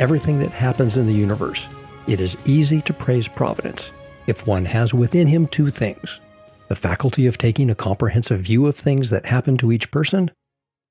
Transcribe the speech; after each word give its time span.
Everything 0.00 0.38
that 0.38 0.50
happens 0.50 0.96
in 0.96 1.06
the 1.06 1.12
universe, 1.12 1.68
it 2.08 2.20
is 2.20 2.36
easy 2.44 2.80
to 2.82 2.92
praise 2.92 3.28
Providence 3.28 3.92
if 4.26 4.46
one 4.46 4.64
has 4.64 4.92
within 4.92 5.28
him 5.28 5.46
two 5.46 5.70
things 5.70 6.20
the 6.68 6.76
faculty 6.76 7.26
of 7.26 7.36
taking 7.36 7.68
a 7.68 7.74
comprehensive 7.74 8.38
view 8.38 8.66
of 8.66 8.76
things 8.76 9.10
that 9.10 9.26
happen 9.26 9.56
to 9.58 9.72
each 9.72 9.90
person, 9.90 10.30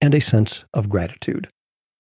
and 0.02 0.14
a 0.14 0.20
sense 0.20 0.66
of 0.74 0.90
gratitude. 0.90 1.48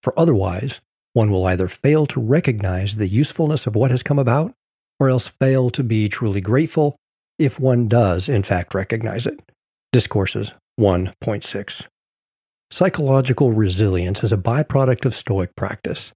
For 0.04 0.13
otherwise, 0.20 0.82
one 1.13 1.32
will 1.32 1.45
either 1.45 1.70
fail 1.70 2.05
to 2.08 2.20
recognize 2.20 2.98
the 2.98 3.08
usefulness 3.08 3.66
of 3.68 3.76
what 3.76 3.91
has 3.91 4.04
come 4.04 4.20
about, 4.20 4.54
or 4.99 5.10
else 5.10 5.30
fail 5.40 5.70
to 5.70 5.82
be 5.82 6.10
truly 6.10 6.41
grateful 6.41 6.94
if 7.38 7.57
one 7.57 7.88
does, 7.88 8.27
in 8.27 8.44
fact, 8.44 8.73
recognize 8.73 9.26
it. 9.26 9.40
Discourses 9.94 10.52
1.6 10.77 11.85
Psychological 12.70 13.54
resilience 13.54 14.26
is 14.26 14.34
a 14.34 14.38
byproduct 14.38 15.05
of 15.05 15.16
Stoic 15.16 15.55
practice. 15.55 16.12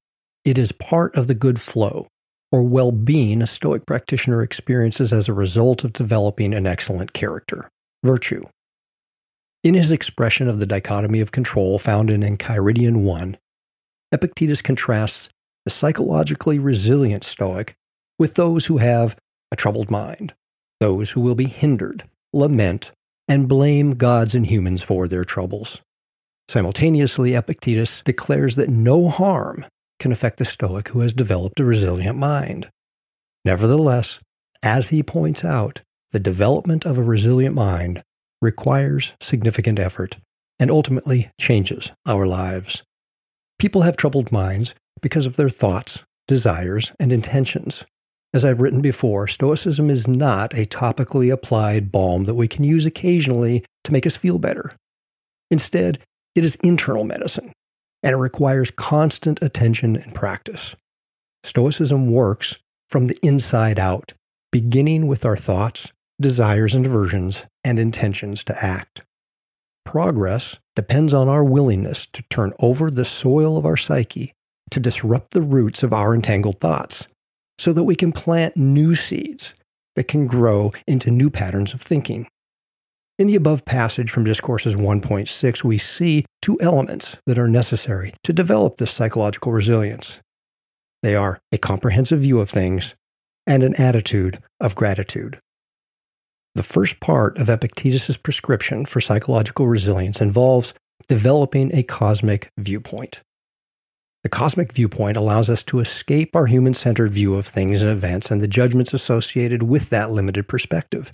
It 0.46 0.58
is 0.58 0.74
part 0.74 1.16
of 1.16 1.28
the 1.28 1.36
good 1.36 1.62
flow 1.62 2.08
or 2.52 2.64
well 2.64 2.92
being 2.92 3.42
a 3.42 3.48
Stoic 3.48 3.86
practitioner 3.86 4.44
experiences 4.44 5.14
as 5.14 5.30
a 5.30 5.34
result 5.34 5.84
of 5.84 5.94
developing 5.94 6.54
an 6.54 6.68
excellent 6.68 7.14
character, 7.14 7.70
virtue. 8.04 8.44
In 9.64 9.74
his 9.74 9.92
expression 9.92 10.50
of 10.50 10.60
the 10.60 10.66
dichotomy 10.66 11.22
of 11.22 11.32
control 11.32 11.80
found 11.80 12.10
in 12.10 12.22
Enchiridion 12.22 13.04
1, 13.04 13.38
Epictetus 14.12 14.62
contrasts 14.62 15.30
the 15.64 15.72
psychologically 15.72 16.60
resilient 16.60 17.24
Stoic 17.24 17.74
with 18.20 18.36
those 18.36 18.66
who 18.66 18.78
have 18.78 19.16
a 19.52 19.56
troubled 19.56 19.90
mind, 19.90 20.34
those 20.82 21.12
who 21.12 21.22
will 21.22 21.36
be 21.36 21.46
hindered, 21.46 22.04
lament, 22.34 22.92
and 23.30 23.48
blame 23.48 23.92
gods 23.92 24.36
and 24.36 24.46
humans 24.46 24.84
for 24.84 25.08
their 25.08 25.24
troubles. 25.24 25.80
Simultaneously, 26.50 27.34
Epictetus 27.34 28.02
declares 28.04 28.58
that 28.58 28.68
no 28.68 29.08
harm 29.08 29.66
can 30.04 30.12
affect 30.12 30.38
the 30.38 30.44
Stoic 30.44 30.90
who 30.90 31.00
has 31.00 31.14
developed 31.14 31.62
a 31.62 31.64
resilient 31.64 32.18
mind. 32.18 32.70
Nevertheless, 33.46 34.20
as 34.62 34.90
he 34.90 35.02
points 35.02 35.46
out, 35.46 35.80
the 36.12 36.20
development 36.20 36.86
of 36.86 36.98
a 36.98 37.02
resilient 37.02 37.56
mind 37.56 38.04
requires 38.42 39.14
significant 39.22 39.80
effort 39.80 40.18
and 40.60 40.70
ultimately 40.70 41.32
changes 41.40 41.90
our 42.06 42.26
lives. 42.28 42.84
People 43.58 43.84
have 43.84 43.96
troubled 43.96 44.30
minds 44.30 44.76
because 45.02 45.26
of 45.26 45.38
their 45.38 45.50
thoughts, 45.50 46.00
desires, 46.28 46.92
and 47.00 47.14
intentions. 47.14 47.86
As 48.34 48.44
I've 48.44 48.60
written 48.60 48.82
before, 48.82 49.30
Stoicism 49.30 49.90
is 49.90 50.06
not 50.06 50.54
a 50.54 50.66
topically 50.66 51.32
applied 51.32 51.94
balm 51.94 52.26
that 52.26 52.36
we 52.36 52.50
can 52.50 52.66
use 52.66 52.86
occasionally 52.86 53.64
to 53.86 53.94
make 53.94 54.06
us 54.06 54.18
feel 54.18 54.38
better. 54.38 54.74
Instead, 55.50 56.00
it 56.36 56.44
is 56.44 56.58
internal 56.58 57.06
medicine 57.06 57.54
and 58.04 58.14
it 58.14 58.18
requires 58.18 58.70
constant 58.72 59.42
attention 59.42 59.96
and 59.96 60.14
practice. 60.14 60.76
Stoicism 61.44 62.12
works 62.12 62.60
from 62.90 63.08
the 63.08 63.18
inside 63.24 63.80
out, 63.80 64.14
beginning 64.52 65.08
with 65.08 65.26
our 65.26 65.38
thoughts, 65.38 65.92
desires, 66.22 66.76
and 66.76 66.86
aversions, 66.86 67.46
and 67.64 67.80
intentions 67.80 68.44
to 68.44 68.64
act. 68.64 69.02
Progress 69.86 70.58
depends 70.76 71.14
on 71.14 71.28
our 71.30 71.44
willingness 71.44 72.06
to 72.08 72.24
turn 72.30 72.54
over 72.60 72.90
the 72.92 73.06
soil 73.06 73.58
of 73.58 73.66
our 73.66 73.78
psyche 73.78 74.34
to 74.72 74.80
disrupt 74.80 75.32
the 75.32 75.42
roots 75.42 75.84
of 75.84 75.94
our 75.94 76.16
entangled 76.16 76.60
thoughts 76.60 77.08
so 77.60 77.74
that 77.74 77.84
we 77.84 77.96
can 77.96 78.12
plant 78.12 78.58
new 78.58 78.96
seeds 78.96 79.54
that 79.96 80.08
can 80.08 80.26
grow 80.26 80.72
into 80.88 81.12
new 81.12 81.30
patterns 81.30 81.74
of 81.74 81.82
thinking. 81.82 82.28
In 83.20 83.28
the 83.28 83.36
above 83.36 83.64
passage 83.64 84.10
from 84.10 84.24
Discourses 84.24 84.76
1.6, 84.76 85.64
we 85.64 85.78
see 85.78 86.26
two 86.42 86.58
elements 86.60 87.16
that 87.28 87.38
are 87.38 87.48
necessary 87.48 88.14
to 88.24 88.34
develop 88.34 88.78
this 88.78 88.92
psychological 88.92 89.52
resilience. 89.52 90.20
They 91.04 91.16
are 91.16 91.40
a 91.52 91.60
comprehensive 91.60 92.22
view 92.22 92.40
of 92.40 92.50
things 92.50 92.96
and 93.46 93.62
an 93.62 93.76
attitude 93.80 94.40
of 94.60 94.74
gratitude. 94.74 95.40
The 96.56 96.64
first 96.64 97.00
part 97.00 97.38
of 97.38 97.52
Epictetus's 97.52 98.18
prescription 98.18 98.86
for 98.86 99.00
psychological 99.00 99.68
resilience 99.68 100.20
involves 100.20 100.74
developing 101.08 101.70
a 101.72 101.84
cosmic 101.84 102.50
viewpoint. 102.58 103.22
The 104.24 104.30
cosmic 104.30 104.72
viewpoint 104.72 105.18
allows 105.18 105.52
us 105.52 105.64
to 105.66 105.80
escape 105.80 106.36
our 106.36 106.48
human 106.48 106.74
centered 106.74 107.12
view 107.12 107.36
of 107.36 107.46
things 107.46 107.84
and 107.84 107.92
events 107.92 108.32
and 108.32 108.42
the 108.42 108.48
judgments 108.48 108.94
associated 108.94 109.64
with 109.64 109.92
that 109.92 110.10
limited 110.10 110.48
perspective. 110.48 111.12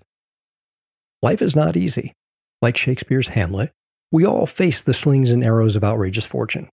Life 1.22 1.42
is 1.42 1.56
not 1.56 1.76
easy. 1.76 2.14
Like 2.62 2.78
Shakespeare's 2.78 3.28
Hamlet, 3.28 3.72
we 4.12 4.26
all 4.26 4.46
face 4.46 4.84
the 4.84 4.94
slings 4.94 5.32
and 5.32 5.44
arrows 5.44 5.76
of 5.76 5.84
outrageous 5.84 6.26
fortune. 6.26 6.70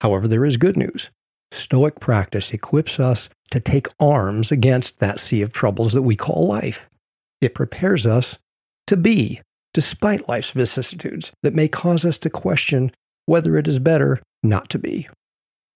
However, 0.00 0.28
there 0.28 0.44
is 0.44 0.56
good 0.56 0.76
news. 0.76 1.10
Stoic 1.50 1.98
practice 1.98 2.52
equips 2.52 3.00
us 3.00 3.28
to 3.50 3.60
take 3.60 3.88
arms 3.98 4.52
against 4.52 4.98
that 4.98 5.18
sea 5.20 5.42
of 5.42 5.52
troubles 5.52 5.92
that 5.92 6.02
we 6.02 6.16
call 6.16 6.46
life. 6.46 6.88
It 7.40 7.54
prepares 7.54 8.04
us 8.04 8.38
to 8.86 8.96
be, 8.96 9.40
despite 9.72 10.28
life's 10.28 10.50
vicissitudes 10.50 11.32
that 11.42 11.54
may 11.54 11.68
cause 11.68 12.04
us 12.04 12.18
to 12.18 12.30
question 12.30 12.92
whether 13.26 13.56
it 13.56 13.68
is 13.68 13.78
better 13.78 14.18
not 14.42 14.68
to 14.70 14.78
be. 14.78 15.08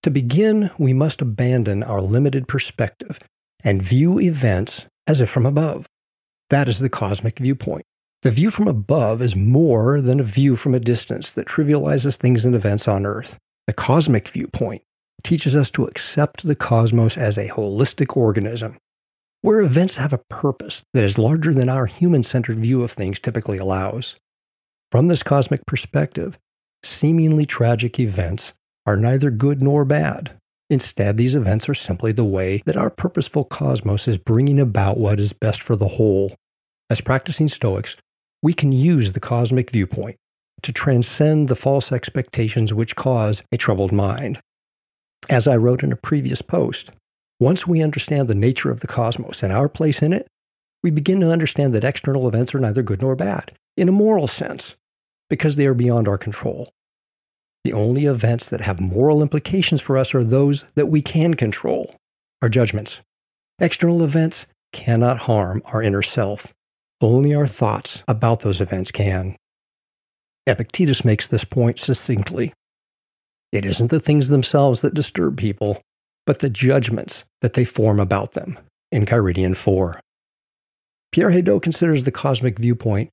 To 0.03 0.11
begin, 0.11 0.71
we 0.79 0.93
must 0.93 1.23
abandon 1.23 1.83
our 1.83 2.01
limited 2.01 2.49
perspective 2.49 3.19
and 3.65 3.83
view 3.83 4.21
events 4.21 4.87
as 5.07 5.21
if 5.21 5.31
from 5.31 5.47
above. 5.47 5.87
That 6.51 6.69
is 6.69 6.81
the 6.81 6.89
cosmic 6.89 7.39
viewpoint. 7.39 7.85
The 8.23 8.31
view 8.31 8.53
from 8.53 8.69
above 8.69 9.21
is 9.21 9.35
more 9.35 10.01
than 10.01 10.21
a 10.21 10.25
view 10.25 10.55
from 10.55 10.75
a 10.75 10.81
distance 10.81 11.33
that 11.33 11.49
trivializes 11.49 12.17
things 12.17 12.45
and 12.45 12.55
events 12.55 12.87
on 12.87 13.05
Earth. 13.05 13.37
The 13.67 13.73
cosmic 13.73 14.29
viewpoint 14.29 14.83
teaches 15.25 15.57
us 15.57 15.73
to 15.73 15.87
accept 15.87 16.45
the 16.45 16.55
cosmos 16.55 17.17
as 17.19 17.37
a 17.37 17.49
holistic 17.49 18.17
organism, 18.17 18.77
where 19.41 19.61
events 19.61 19.97
have 19.97 20.13
a 20.13 20.23
purpose 20.31 20.85
that 20.95 21.03
is 21.03 21.19
larger 21.19 21.53
than 21.53 21.69
our 21.69 21.87
human 21.87 22.23
centered 22.23 22.61
view 22.61 22.85
of 22.85 22.93
things 22.93 23.19
typically 23.19 23.59
allows. 23.59 24.15
From 24.93 25.09
this 25.09 25.25
cosmic 25.25 25.67
perspective, 25.67 26.39
seemingly 26.85 27.45
tragic 27.45 27.99
events 27.99 28.55
are 28.87 28.97
neither 28.97 29.33
good 29.33 29.61
nor 29.61 29.85
bad. 29.85 30.39
Instead, 30.71 31.17
these 31.17 31.35
events 31.35 31.69
are 31.69 31.75
simply 31.75 32.13
the 32.13 32.25
way 32.25 32.63
that 32.67 32.77
our 32.77 32.91
purposeful 32.91 33.45
cosmos 33.45 34.07
is 34.07 34.17
bringing 34.17 34.61
about 34.61 34.97
what 34.97 35.19
is 35.19 35.33
best 35.33 35.61
for 35.61 35.75
the 35.75 35.89
whole. 35.89 36.37
As 36.89 37.01
practicing 37.01 37.49
Stoics, 37.49 37.97
we 38.43 38.53
can 38.53 38.73
use 38.73 39.13
the 39.13 39.21
cosmic 39.21 39.71
viewpoint 39.71 40.17
to 40.63 40.73
transcend 40.73 41.49
the 41.49 41.57
false 41.57 41.93
expectations 41.93 42.75
which 42.75 42.97
cause 42.97 43.43
a 43.53 43.57
troubled 43.57 43.93
mind. 43.93 44.41
As 45.31 45.47
I 45.47 45.57
wrote 45.57 45.83
in 45.83 45.93
a 45.93 45.97
previous 45.97 46.43
post, 46.43 46.91
once 47.41 47.67
we 47.67 47.83
understand 47.83 48.29
the 48.29 48.35
nature 48.35 48.71
of 48.71 48.81
the 48.81 48.87
cosmos 48.87 49.43
and 49.43 49.53
our 49.53 49.69
place 49.69 50.03
in 50.03 50.13
it, 50.13 50.27
we 50.83 50.91
begin 50.91 51.21
to 51.21 51.31
understand 51.31 51.75
that 51.75 51.85
external 51.85 52.27
events 52.27 52.55
are 52.55 52.61
neither 52.61 52.83
good 52.83 53.03
nor 53.03 53.15
bad, 53.15 53.53
in 53.77 53.89
a 53.89 53.93
moral 53.93 54.27
sense, 54.27 54.75
because 55.31 55.57
they 55.57 55.67
are 55.67 55.75
beyond 55.75 56.09
our 56.09 56.19
control. 56.19 56.73
The 57.65 57.73
only 57.73 58.07
events 58.07 58.49
that 58.49 58.63
have 58.63 58.81
moral 58.81 59.23
implications 59.23 59.81
for 59.81 59.97
us 59.97 60.15
are 60.15 60.25
those 60.25 60.65
that 60.75 60.87
we 60.87 61.01
can 61.01 61.35
control, 61.35 61.95
our 62.41 62.49
judgments. 62.49 63.01
External 63.61 64.03
events 64.03 64.47
cannot 64.73 65.19
harm 65.19 65.63
our 65.67 65.83
inner 65.83 66.03
self. 66.03 66.53
Only 67.03 67.35
our 67.35 67.49
thoughts 67.49 68.05
about 68.07 68.41
those 68.41 68.61
events 68.61 68.93
can. 68.93 69.35
Epictetus 70.47 71.05
makes 71.05 71.27
this 71.27 71.45
point 71.45 71.81
succinctly. 71.81 72.53
It 73.51 73.65
isn't 73.65 73.91
the 73.91 73.99
things 73.99 74.29
themselves 74.29 74.83
that 74.83 74.95
disturb 74.95 75.37
people, 75.37 75.83
but 76.27 76.39
the 76.39 76.49
judgments 76.49 77.25
that 77.41 77.55
they 77.55 77.65
form 77.65 77.99
about 77.99 78.33
them, 78.33 78.57
Enchiridion 78.95 79.57
4. 79.57 80.01
Pierre 81.11 81.31
Hadot 81.31 81.61
considers 81.61 82.05
the 82.05 82.13
cosmic 82.13 82.59
viewpoint 82.59 83.11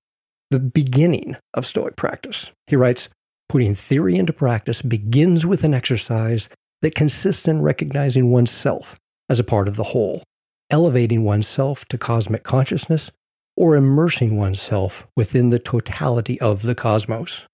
the 0.52 0.60
beginning 0.60 1.36
of 1.56 1.66
Stoic 1.66 1.96
practice. 1.96 2.52
He 2.68 2.76
writes, 2.76 3.10
putting 3.50 3.74
theory 3.74 4.16
into 4.16 4.34
practice 4.34 4.84
begins 4.84 5.46
with 5.46 5.64
an 5.64 5.74
exercise 5.74 6.48
that 6.82 6.96
consists 6.96 7.48
in 7.48 7.62
recognizing 7.62 8.32
oneself 8.32 8.98
as 9.30 9.40
a 9.40 9.44
part 9.44 9.68
of 9.68 9.76
the 9.76 9.84
whole, 9.84 10.24
elevating 10.70 11.24
oneself 11.24 11.86
to 11.86 11.98
cosmic 11.98 12.44
consciousness, 12.44 13.12
or 13.60 13.76
immersing 13.76 14.38
oneself 14.38 15.06
within 15.16 15.52
the 15.52 15.60
totality 15.60 16.40
of 16.40 16.64
the 16.64 16.74
cosmos. 16.74 17.46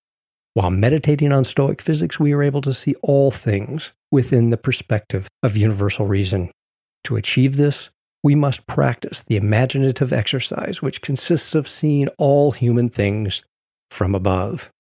While 0.54 0.72
meditating 0.72 1.34
on 1.34 1.44
Stoic 1.44 1.82
physics, 1.82 2.18
we 2.20 2.32
are 2.32 2.44
able 2.44 2.62
to 2.62 2.74
see 2.74 2.96
all 3.02 3.32
things 3.32 3.92
within 4.12 4.52
the 4.52 4.58
perspective 4.58 5.28
of 5.44 5.58
universal 5.58 6.06
reason. 6.06 6.52
To 7.06 7.18
achieve 7.18 7.58
this, 7.58 7.90
we 8.24 8.36
must 8.36 8.66
practice 8.68 9.24
the 9.24 9.36
imaginative 9.36 10.14
exercise, 10.14 10.82
which 10.82 11.02
consists 11.02 11.56
of 11.56 11.68
seeing 11.68 12.08
all 12.18 12.52
human 12.52 12.88
things 12.90 13.44
from 13.92 14.16
above. 14.16 14.72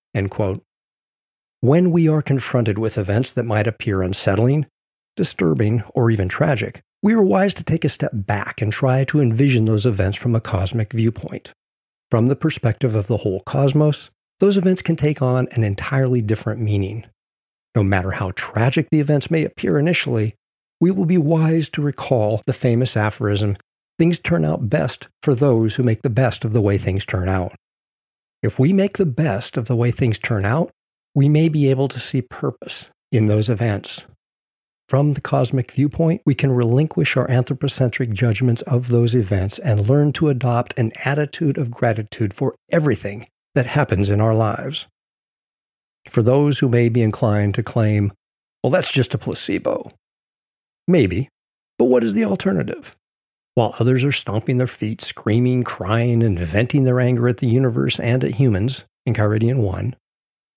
When 1.59 1.91
we 1.91 2.07
are 2.07 2.21
confronted 2.21 2.77
with 2.77 2.97
events 2.97 3.33
that 3.33 3.43
might 3.43 3.67
appear 3.67 4.01
unsettling, 4.01 4.67
disturbing, 5.17 5.83
or 5.93 6.09
even 6.09 6.29
tragic, 6.29 6.81
we 7.05 7.13
are 7.13 7.21
wise 7.21 7.53
to 7.53 7.63
take 7.63 7.85
a 7.85 7.89
step 7.89 8.09
back 8.11 8.63
and 8.63 8.73
try 8.73 9.03
to 9.03 9.21
envision 9.21 9.65
those 9.65 9.85
events 9.85 10.17
from 10.17 10.33
a 10.33 10.41
cosmic 10.41 10.91
viewpoint. 10.91 11.53
From 12.09 12.29
the 12.29 12.35
perspective 12.35 12.95
of 12.95 13.05
the 13.05 13.17
whole 13.17 13.41
cosmos, 13.41 14.09
those 14.39 14.57
events 14.57 14.81
can 14.81 14.95
take 14.95 15.21
on 15.21 15.47
an 15.51 15.63
entirely 15.63 16.23
different 16.23 16.61
meaning. 16.61 17.05
No 17.75 17.83
matter 17.83 18.09
how 18.09 18.31
tragic 18.31 18.87
the 18.89 18.99
events 18.99 19.29
may 19.29 19.45
appear 19.45 19.77
initially, 19.77 20.33
we 20.81 20.89
will 20.89 21.05
be 21.05 21.19
wise 21.19 21.69
to 21.69 21.81
recall 21.83 22.41
the 22.47 22.53
famous 22.53 22.97
aphorism 22.97 23.55
things 23.99 24.17
turn 24.17 24.43
out 24.43 24.67
best 24.67 25.07
for 25.21 25.35
those 25.35 25.75
who 25.75 25.83
make 25.83 26.01
the 26.01 26.09
best 26.09 26.43
of 26.43 26.53
the 26.53 26.61
way 26.61 26.79
things 26.79 27.05
turn 27.05 27.29
out. 27.29 27.53
If 28.41 28.57
we 28.57 28.73
make 28.73 28.97
the 28.97 29.05
best 29.05 29.57
of 29.57 29.67
the 29.67 29.75
way 29.75 29.91
things 29.91 30.17
turn 30.17 30.43
out, 30.43 30.71
we 31.13 31.29
may 31.29 31.49
be 31.49 31.69
able 31.69 31.87
to 31.89 31.99
see 31.99 32.23
purpose 32.23 32.87
in 33.11 33.27
those 33.27 33.47
events. 33.47 34.05
From 34.87 35.13
the 35.13 35.21
cosmic 35.21 35.71
viewpoint, 35.71 36.21
we 36.27 36.35
can 36.35 36.51
relinquish 36.51 37.17
our 37.17 37.29
anthropocentric 37.29 38.11
judgments 38.11 38.61
of 38.63 38.89
those 38.89 39.15
events 39.15 39.57
and 39.57 39.89
learn 39.89 40.13
to 40.13 40.29
adopt 40.29 40.77
an 40.77 40.91
attitude 41.03 41.57
of 41.57 41.71
gratitude 41.71 42.35
for 42.35 42.55
everything 42.71 43.27
that 43.55 43.65
happens 43.65 44.09
in 44.09 44.21
our 44.21 44.35
lives. 44.35 44.85
For 46.09 46.21
those 46.21 46.59
who 46.59 46.69
may 46.69 46.89
be 46.89 47.01
inclined 47.01 47.55
to 47.55 47.63
claim, 47.63 48.11
well, 48.63 48.69
that's 48.69 48.91
just 48.91 49.15
a 49.15 49.17
placebo. 49.17 49.89
Maybe, 50.87 51.29
but 51.79 51.85
what 51.85 52.03
is 52.03 52.13
the 52.13 52.25
alternative? 52.25 52.95
While 53.55 53.73
others 53.79 54.03
are 54.03 54.11
stomping 54.11 54.57
their 54.59 54.67
feet, 54.67 55.01
screaming, 55.01 55.63
crying, 55.63 56.21
and 56.21 56.37
venting 56.37 56.83
their 56.83 56.99
anger 56.99 57.27
at 57.27 57.37
the 57.37 57.47
universe 57.47 57.99
and 57.99 58.23
at 58.23 58.35
humans 58.35 58.83
in 59.05 59.15
Enchiridion 59.15 59.63
1, 59.63 59.95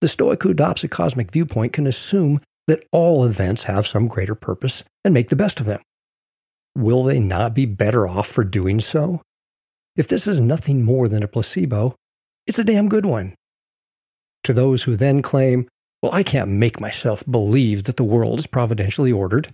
the 0.02 0.08
Stoic 0.08 0.42
who 0.42 0.50
adopts 0.50 0.84
a 0.84 0.88
cosmic 0.88 1.30
viewpoint 1.30 1.72
can 1.72 1.86
assume 1.86 2.40
that 2.68 2.86
all 2.92 3.24
events 3.24 3.64
have 3.64 3.86
some 3.86 4.06
greater 4.06 4.36
purpose 4.36 4.84
and 5.04 5.12
make 5.12 5.30
the 5.30 5.36
best 5.36 5.58
of 5.58 5.66
them. 5.66 5.80
Will 6.76 7.02
they 7.02 7.18
not 7.18 7.54
be 7.54 7.66
better 7.66 8.06
off 8.06 8.28
for 8.28 8.44
doing 8.44 8.78
so? 8.78 9.22
If 9.96 10.06
this 10.06 10.28
is 10.28 10.38
nothing 10.38 10.84
more 10.84 11.08
than 11.08 11.24
a 11.24 11.28
placebo, 11.28 11.96
it's 12.46 12.60
a 12.60 12.64
damn 12.64 12.88
good 12.88 13.04
one. 13.04 13.34
To 14.44 14.52
those 14.52 14.84
who 14.84 14.94
then 14.94 15.22
claim, 15.22 15.66
well, 16.02 16.14
I 16.14 16.22
can't 16.22 16.50
make 16.50 16.78
myself 16.78 17.24
believe 17.28 17.84
that 17.84 17.96
the 17.96 18.04
world 18.04 18.38
is 18.38 18.46
providentially 18.46 19.10
ordered. 19.10 19.52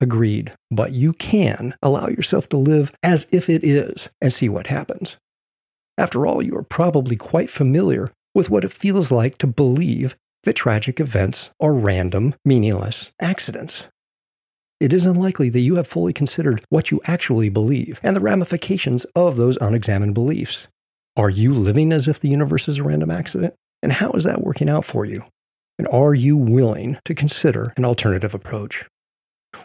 Agreed, 0.00 0.52
but 0.70 0.92
you 0.92 1.12
can 1.12 1.74
allow 1.80 2.08
yourself 2.08 2.48
to 2.48 2.56
live 2.56 2.92
as 3.04 3.28
if 3.30 3.48
it 3.48 3.62
is 3.62 4.08
and 4.20 4.32
see 4.32 4.48
what 4.48 4.66
happens. 4.66 5.16
After 5.96 6.26
all, 6.26 6.42
you 6.42 6.56
are 6.56 6.64
probably 6.64 7.14
quite 7.14 7.50
familiar 7.50 8.10
with 8.34 8.50
what 8.50 8.64
it 8.64 8.72
feels 8.72 9.12
like 9.12 9.38
to 9.38 9.46
believe 9.46 10.16
that 10.44 10.54
tragic 10.54 11.00
events 11.00 11.50
are 11.60 11.74
random, 11.74 12.34
meaningless 12.44 13.12
accidents. 13.20 13.88
It 14.80 14.92
is 14.92 15.06
unlikely 15.06 15.48
that 15.50 15.60
you 15.60 15.76
have 15.76 15.86
fully 15.86 16.12
considered 16.12 16.64
what 16.68 16.90
you 16.90 17.00
actually 17.06 17.48
believe 17.48 18.00
and 18.02 18.16
the 18.16 18.20
ramifications 18.20 19.04
of 19.14 19.36
those 19.36 19.56
unexamined 19.58 20.14
beliefs. 20.14 20.66
Are 21.16 21.30
you 21.30 21.54
living 21.54 21.92
as 21.92 22.08
if 22.08 22.18
the 22.18 22.28
universe 22.28 22.68
is 22.68 22.78
a 22.78 22.82
random 22.82 23.10
accident? 23.10 23.54
And 23.82 23.92
how 23.92 24.10
is 24.12 24.24
that 24.24 24.42
working 24.42 24.68
out 24.68 24.84
for 24.84 25.04
you? 25.04 25.24
And 25.78 25.86
are 25.88 26.14
you 26.14 26.36
willing 26.36 26.98
to 27.04 27.14
consider 27.14 27.72
an 27.76 27.84
alternative 27.84 28.34
approach? 28.34 28.88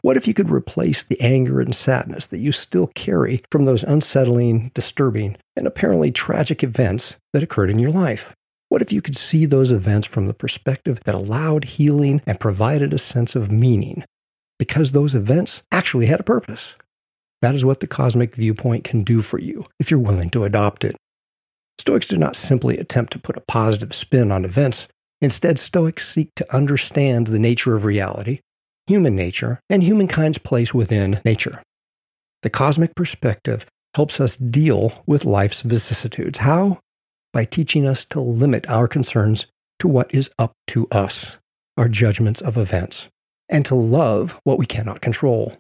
What 0.02 0.18
if 0.18 0.28
you 0.28 0.34
could 0.34 0.52
replace 0.52 1.04
the 1.04 1.20
anger 1.20 1.62
and 1.62 1.74
sadness 1.74 2.28
that 2.28 2.40
you 2.40 2.52
still 2.52 2.88
carry 2.88 3.42
from 3.52 3.66
those 3.66 3.84
unsettling, 3.84 4.70
disturbing, 4.76 5.38
and 5.56 5.66
apparently 5.66 6.12
tragic 6.12 6.64
events 6.64 7.16
that 7.34 7.42
occurred 7.42 7.72
in 7.72 7.80
your 7.80 7.92
life? 7.92 8.36
What 8.70 8.82
if 8.82 8.92
you 8.92 9.02
could 9.02 9.18
see 9.18 9.46
those 9.46 9.72
events 9.72 10.08
from 10.08 10.28
the 10.28 10.34
perspective 10.34 11.00
that 11.06 11.16
allowed 11.16 11.64
healing 11.64 12.22
and 12.28 12.40
provided 12.40 12.94
a 12.94 12.98
sense 12.98 13.36
of 13.36 13.52
meaning? 13.52 14.04
Because 14.60 14.92
those 14.92 15.16
events 15.16 15.64
actually 15.72 16.08
had 16.08 16.20
a 16.20 16.24
purpose. 16.24 16.76
That 17.42 17.56
is 17.56 17.64
what 17.64 17.80
the 17.80 17.88
cosmic 17.88 18.36
viewpoint 18.36 18.84
can 18.84 19.04
do 19.04 19.22
for 19.22 19.40
you 19.40 19.64
if 19.80 19.90
you're 19.90 20.00
willing 20.00 20.30
to 20.32 20.44
adopt 20.44 20.84
it. 20.84 20.98
Stoics 21.80 22.08
do 22.08 22.18
not 22.18 22.36
simply 22.36 22.78
attempt 22.78 23.14
to 23.14 23.20
put 23.20 23.38
a 23.38 23.42
positive 23.48 23.94
spin 23.94 24.32
on 24.32 24.44
events. 24.44 24.88
Instead, 25.22 25.60
Stoics 25.60 26.08
seek 26.08 26.30
to 26.36 26.56
understand 26.56 27.28
the 27.28 27.40
nature 27.40 27.76
of 27.76 27.86
reality, 27.86 28.40
human 28.88 29.16
nature, 29.16 29.60
and 29.70 29.84
humankind's 29.84 30.40
place 30.40 30.74
within 30.74 31.22
nature. 31.24 31.62
The 32.44 32.50
cosmic 32.50 32.96
perspective 32.96 33.66
helps 33.96 34.20
us 34.20 34.36
deal 34.36 35.04
with 35.06 35.26
life's 35.26 35.62
vicissitudes. 35.62 36.40
How? 36.40 36.80
By 37.38 37.46
teaching 37.46 37.86
us 37.86 38.04
to 38.06 38.20
limit 38.20 38.68
our 38.68 38.88
concerns 38.88 39.46
to 39.78 39.88
what 39.88 40.12
is 40.12 40.28
up 40.40 40.54
to 40.70 40.88
us, 40.92 41.38
our 41.78 41.88
judgments 41.88 42.42
of 42.42 42.58
events, 42.58 43.10
and 43.48 43.64
to 43.66 43.76
love 43.76 44.40
what 44.44 44.58
we 44.58 44.66
cannot 44.66 45.02
control. 45.02 45.54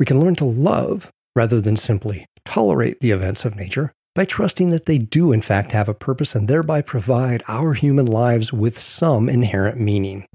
We 0.00 0.04
can 0.04 0.18
learn 0.18 0.34
to 0.34 0.44
love 0.44 1.12
rather 1.36 1.60
than 1.60 1.76
simply 1.76 2.26
tolerate 2.44 2.98
the 2.98 3.12
events 3.12 3.44
of 3.44 3.54
nature 3.54 3.92
by 4.16 4.24
trusting 4.24 4.70
that 4.70 4.86
they 4.86 4.98
do, 4.98 5.30
in 5.30 5.42
fact, 5.42 5.70
have 5.70 5.88
a 5.88 5.94
purpose 5.94 6.34
and 6.34 6.48
thereby 6.48 6.82
provide 6.82 7.44
our 7.46 7.74
human 7.74 8.06
lives 8.06 8.52
with 8.52 8.76
some 8.76 9.28
inherent 9.28 9.78
meaning. 9.78 10.26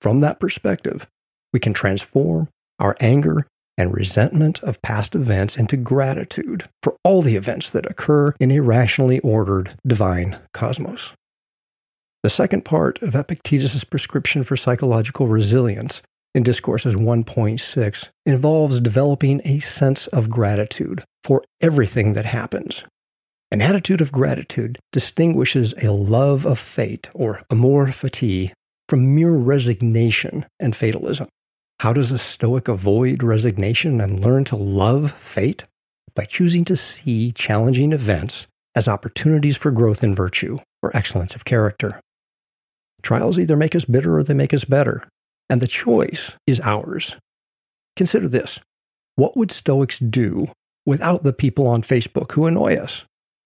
From 0.00 0.18
that 0.18 0.40
perspective, 0.40 1.06
we 1.52 1.60
can 1.60 1.74
transform 1.74 2.48
our 2.80 2.96
anger 2.98 3.46
and 3.80 3.94
resentment 3.94 4.62
of 4.62 4.80
past 4.82 5.14
events 5.14 5.56
into 5.56 5.76
gratitude 5.76 6.64
for 6.82 6.96
all 7.02 7.22
the 7.22 7.36
events 7.36 7.70
that 7.70 7.90
occur 7.90 8.34
in 8.38 8.50
a 8.50 8.60
rationally 8.60 9.18
ordered 9.20 9.74
divine 9.86 10.38
cosmos. 10.52 11.14
The 12.22 12.30
second 12.30 12.64
part 12.64 13.02
of 13.02 13.14
Epictetus' 13.14 13.82
prescription 13.84 14.44
for 14.44 14.56
psychological 14.56 15.26
resilience 15.26 16.02
in 16.34 16.42
Discourses 16.42 16.94
1.6 16.94 18.08
involves 18.26 18.80
developing 18.80 19.40
a 19.44 19.58
sense 19.60 20.06
of 20.08 20.30
gratitude 20.30 21.02
for 21.24 21.42
everything 21.60 22.12
that 22.12 22.26
happens 22.26 22.84
an 23.52 23.60
attitude 23.60 24.00
of 24.00 24.12
gratitude 24.12 24.78
distinguishes 24.92 25.74
a 25.82 25.90
love 25.90 26.46
of 26.46 26.58
fate, 26.58 27.10
or 27.14 27.42
amor 27.50 27.88
fati, 27.88 28.52
from 28.88 29.14
mere 29.14 29.32
resignation 29.32 30.46
and 30.60 30.76
fatalism. 30.76 31.26
How 31.80 31.94
does 31.94 32.12
a 32.12 32.18
Stoic 32.18 32.68
avoid 32.68 33.22
resignation 33.22 34.02
and 34.02 34.20
learn 34.20 34.44
to 34.44 34.56
love 34.56 35.12
fate? 35.12 35.64
By 36.14 36.26
choosing 36.26 36.62
to 36.66 36.76
see 36.76 37.32
challenging 37.32 37.92
events 37.92 38.46
as 38.74 38.86
opportunities 38.86 39.56
for 39.56 39.70
growth 39.70 40.04
in 40.04 40.14
virtue 40.14 40.58
or 40.82 40.94
excellence 40.94 41.34
of 41.34 41.46
character. 41.46 41.98
Trials 43.02 43.38
either 43.38 43.56
make 43.56 43.74
us 43.74 43.86
bitter 43.86 44.18
or 44.18 44.22
they 44.22 44.34
make 44.34 44.52
us 44.52 44.66
better, 44.66 45.08
and 45.48 45.62
the 45.62 45.66
choice 45.66 46.32
is 46.46 46.60
ours. 46.60 47.16
Consider 47.96 48.28
this 48.28 48.60
what 49.16 49.34
would 49.38 49.50
Stoics 49.50 49.98
do 49.98 50.48
without 50.84 51.22
the 51.22 51.32
people 51.32 51.66
on 51.66 51.80
Facebook 51.80 52.32
who 52.32 52.44
annoy 52.44 52.74
us? 52.74 53.04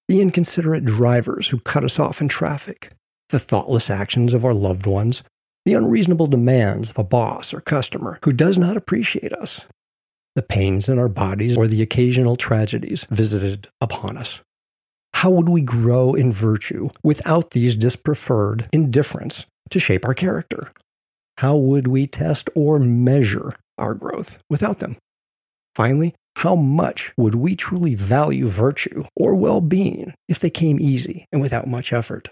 the 0.08 0.20
inconsiderate 0.20 0.84
drivers 0.84 1.46
who 1.46 1.58
cut 1.60 1.84
us 1.84 2.00
off 2.00 2.20
in 2.20 2.26
traffic, 2.26 2.90
the 3.28 3.38
thoughtless 3.38 3.88
actions 3.88 4.34
of 4.34 4.44
our 4.44 4.52
loved 4.52 4.86
ones, 4.86 5.22
the 5.64 5.74
unreasonable 5.74 6.26
demands 6.26 6.90
of 6.90 6.98
a 6.98 7.04
boss 7.04 7.54
or 7.54 7.60
customer 7.60 8.18
who 8.24 8.32
does 8.32 8.58
not 8.58 8.76
appreciate 8.76 9.32
us, 9.32 9.62
the 10.34 10.42
pains 10.42 10.88
in 10.88 10.98
our 10.98 11.08
bodies, 11.08 11.56
or 11.56 11.66
the 11.66 11.82
occasional 11.82 12.36
tragedies 12.36 13.06
visited 13.10 13.68
upon 13.80 14.18
us. 14.18 14.40
How 15.14 15.30
would 15.30 15.48
we 15.48 15.62
grow 15.62 16.14
in 16.14 16.32
virtue 16.32 16.88
without 17.02 17.52
these 17.52 17.76
dispreferred 17.76 18.68
indifferents 18.72 19.46
to 19.70 19.80
shape 19.80 20.04
our 20.04 20.14
character? 20.14 20.72
How 21.38 21.56
would 21.56 21.86
we 21.86 22.06
test 22.06 22.50
or 22.54 22.78
measure 22.78 23.54
our 23.78 23.94
growth 23.94 24.38
without 24.50 24.80
them? 24.80 24.96
Finally, 25.74 26.14
how 26.36 26.56
much 26.56 27.12
would 27.16 27.36
we 27.36 27.56
truly 27.56 27.94
value 27.94 28.48
virtue 28.48 29.04
or 29.16 29.34
well 29.34 29.60
being 29.60 30.12
if 30.28 30.40
they 30.40 30.50
came 30.50 30.78
easy 30.80 31.26
and 31.32 31.40
without 31.40 31.68
much 31.68 31.92
effort? 31.92 32.30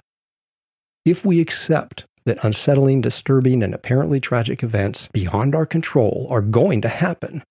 If 1.04 1.24
we 1.24 1.40
accept 1.40 2.04
that 2.24 2.44
unsettling, 2.44 3.00
disturbing, 3.00 3.62
and 3.62 3.74
apparently 3.74 4.20
tragic 4.20 4.62
events 4.62 5.08
beyond 5.12 5.54
our 5.54 5.66
control 5.66 6.26
are 6.30 6.42
going 6.42 6.80
to 6.82 6.88
happen, 6.88 7.42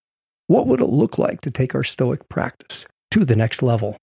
what 0.48 0.68
would 0.68 0.82
it 0.82 0.86
look 0.86 1.18
like 1.18 1.42
to 1.42 1.52
take 1.52 1.76
our 1.76 1.84
Stoic 1.84 2.28
practice 2.30 2.86
to 3.12 3.26
the 3.26 3.36
next 3.36 3.62
level? 3.62 3.98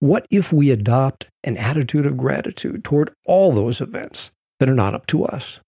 What 0.00 0.26
if 0.30 0.52
we 0.52 0.70
adopt 0.70 1.28
an 1.44 1.56
attitude 1.56 2.06
of 2.06 2.16
gratitude 2.16 2.84
toward 2.84 3.12
all 3.26 3.52
those 3.52 3.80
events 3.80 4.30
that 4.60 4.68
are 4.68 4.74
not 4.74 4.94
up 4.94 5.06
to 5.06 5.24
us? 5.24 5.60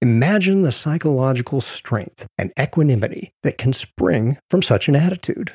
Imagine 0.00 0.62
the 0.62 0.72
psychological 0.72 1.60
strength 1.60 2.26
and 2.36 2.52
equanimity 2.60 3.32
that 3.42 3.58
can 3.58 3.72
spring 3.72 4.38
from 4.50 4.62
such 4.62 4.88
an 4.88 4.96
attitude. 4.96 5.54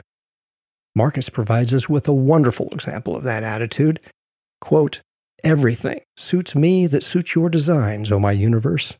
Marcus 0.95 1.29
provides 1.29 1.73
us 1.73 1.87
with 1.87 2.07
a 2.07 2.13
wonderful 2.13 2.67
example 2.71 3.15
of 3.15 3.23
that 3.23 3.43
attitude. 3.43 3.99
Quote, 4.59 5.01
Everything 5.43 6.01
suits 6.17 6.55
me 6.55 6.87
that 6.87 7.03
suits 7.03 7.35
your 7.35 7.49
designs, 7.49 8.11
O 8.11 8.19
my 8.19 8.31
universe. 8.31 8.95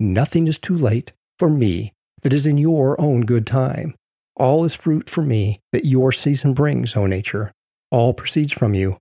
Nothing 0.00 0.46
is 0.46 0.58
too 0.58 0.76
late 0.76 1.12
for 1.38 1.48
me 1.48 1.92
that 2.22 2.32
is 2.32 2.46
in 2.46 2.58
your 2.58 3.00
own 3.00 3.22
good 3.22 3.46
time. 3.46 3.94
All 4.36 4.64
is 4.64 4.74
fruit 4.74 5.08
for 5.08 5.22
me 5.22 5.60
that 5.72 5.84
your 5.84 6.10
season 6.10 6.54
brings, 6.54 6.96
O 6.96 7.06
nature. 7.06 7.52
All 7.90 8.12
proceeds 8.14 8.52
from 8.52 8.74
you. 8.74 8.98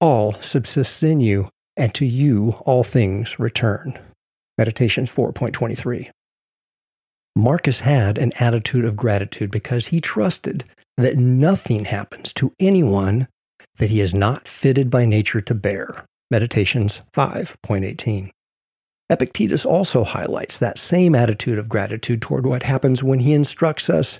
All 0.00 0.34
subsists 0.40 1.02
in 1.02 1.20
you, 1.20 1.48
and 1.76 1.94
to 1.94 2.04
you 2.04 2.56
all 2.66 2.82
things 2.82 3.38
return. 3.38 3.98
Meditations 4.58 5.14
4.23. 5.14 6.10
Marcus 7.36 7.80
had 7.80 8.18
an 8.18 8.32
attitude 8.40 8.84
of 8.84 8.96
gratitude 8.96 9.50
because 9.50 9.86
he 9.86 10.00
trusted 10.00 10.64
that 10.96 11.16
nothing 11.16 11.84
happens 11.84 12.32
to 12.34 12.52
anyone 12.58 13.28
that 13.78 13.90
he 13.90 14.00
is 14.00 14.12
not 14.12 14.46
fitted 14.46 14.90
by 14.90 15.04
nature 15.04 15.40
to 15.40 15.54
bear. 15.54 16.04
Meditations 16.32 17.02
5.18. 17.12 18.30
Epictetus 19.10 19.66
also 19.66 20.02
highlights 20.02 20.58
that 20.58 20.78
same 20.78 21.14
attitude 21.14 21.58
of 21.58 21.68
gratitude 21.68 22.22
toward 22.22 22.46
what 22.46 22.62
happens 22.62 23.02
when 23.02 23.20
he 23.20 23.34
instructs 23.34 23.90
us 23.90 24.18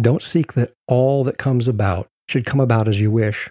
don't 0.00 0.20
seek 0.20 0.54
that 0.54 0.72
all 0.88 1.22
that 1.22 1.38
comes 1.38 1.68
about 1.68 2.08
should 2.28 2.44
come 2.44 2.58
about 2.58 2.88
as 2.88 3.00
you 3.00 3.12
wish, 3.12 3.48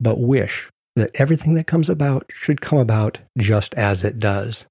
but 0.00 0.18
wish 0.18 0.68
that 0.96 1.12
everything 1.14 1.54
that 1.54 1.68
comes 1.68 1.88
about 1.88 2.24
should 2.34 2.60
come 2.60 2.80
about 2.80 3.18
just 3.38 3.74
as 3.74 4.02
it 4.02 4.18
does. 4.18 4.66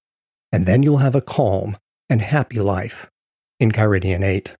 And 0.51 0.65
then 0.65 0.83
you'll 0.83 0.97
have 0.97 1.15
a 1.15 1.21
calm 1.21 1.77
and 2.09 2.21
happy 2.21 2.59
life. 2.59 3.09
Enchiridion 3.61 4.21
8. 4.21 4.53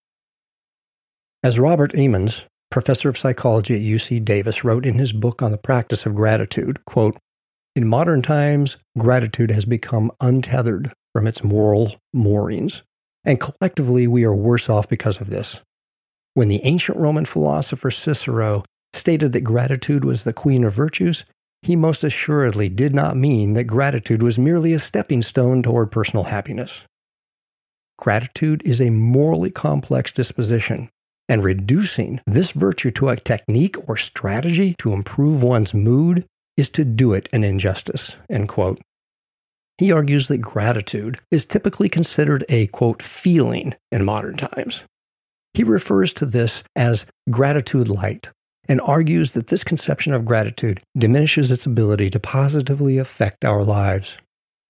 As 1.44 1.60
Robert 1.60 1.98
Emmons, 1.98 2.44
professor 2.72 3.10
of 3.10 3.18
psychology 3.18 3.76
at 3.76 3.82
UC 3.82 4.24
Davis, 4.24 4.64
wrote 4.64 4.86
in 4.86 4.94
his 4.94 5.12
book 5.12 5.42
on 5.42 5.52
the 5.52 5.58
practice 5.58 6.06
of 6.06 6.16
gratitude, 6.16 6.86
quote, 6.86 7.18
in 7.76 7.88
modern 7.88 8.22
times, 8.22 8.78
gratitude 8.98 9.52
has 9.52 9.66
become 9.66 10.12
untethered 10.22 10.94
from 11.14 11.28
its 11.28 11.44
moral 11.44 11.96
moorings, 12.14 12.84
and 13.26 13.40
collectively 13.40 14.08
we 14.08 14.26
are 14.26 14.36
worse 14.36 14.70
off 14.70 14.88
because 14.88 15.20
of 15.20 15.30
this. 15.30 15.60
When 16.36 16.50
the 16.50 16.62
ancient 16.64 16.98
Roman 16.98 17.26
philosopher 17.26 17.92
Cicero 17.92 18.64
stated 18.94 19.32
that 19.32 19.42
gratitude 19.42 20.06
was 20.06 20.24
the 20.24 20.34
queen 20.34 20.64
of 20.64 20.74
virtues, 20.74 21.26
he 21.64 21.76
most 21.76 22.04
assuredly 22.04 22.70
did 22.70 22.94
not 22.94 23.16
mean 23.16 23.54
that 23.54 23.64
gratitude 23.66 24.22
was 24.22 24.38
merely 24.38 24.74
a 24.74 24.80
stepping 24.80 25.22
stone 25.22 25.64
toward 25.64 25.92
personal 25.92 26.26
happiness. 26.26 26.84
Gratitude 27.98 28.62
is 28.66 28.82
a 28.82 28.90
morally 28.90 29.50
complex 29.50 30.12
disposition, 30.12 30.90
and 31.30 31.44
reducing 31.44 32.20
this 32.28 32.52
virtue 32.52 32.92
to 32.92 33.10
a 33.10 33.16
technique 33.16 33.78
or 33.88 33.96
strategy 33.96 34.76
to 34.80 34.94
improve 34.94 35.42
one's 35.42 35.74
mood 35.74 36.26
is 36.58 36.70
to 36.72 36.86
do 36.86 37.14
it 37.14 37.30
an 37.34 37.44
injustice. 37.44 38.16
End 38.30 38.50
quote. 38.50 38.80
He 39.78 39.92
argues 39.92 40.28
that 40.28 40.38
gratitude 40.38 41.20
is 41.32 41.46
typically 41.46 41.90
considered 41.90 42.46
a 42.50 42.68
quote 42.68 43.02
feeling 43.02 43.76
in 43.92 44.06
modern 44.06 44.38
times. 44.38 44.84
He 45.54 45.64
refers 45.64 46.14
to 46.14 46.26
this 46.26 46.64
as 46.76 47.06
gratitude 47.30 47.90
light 47.90 48.30
and 48.70 48.80
argues 48.82 49.34
that 49.34 49.48
this 49.48 49.64
conception 49.64 50.14
of 50.14 50.26
gratitude 50.26 50.80
diminishes 50.98 51.52
its 51.52 51.66
ability 51.66 52.10
to 52.12 52.20
positively 52.20 52.98
affect 52.98 53.44
our 53.44 53.64
lives. 53.64 54.18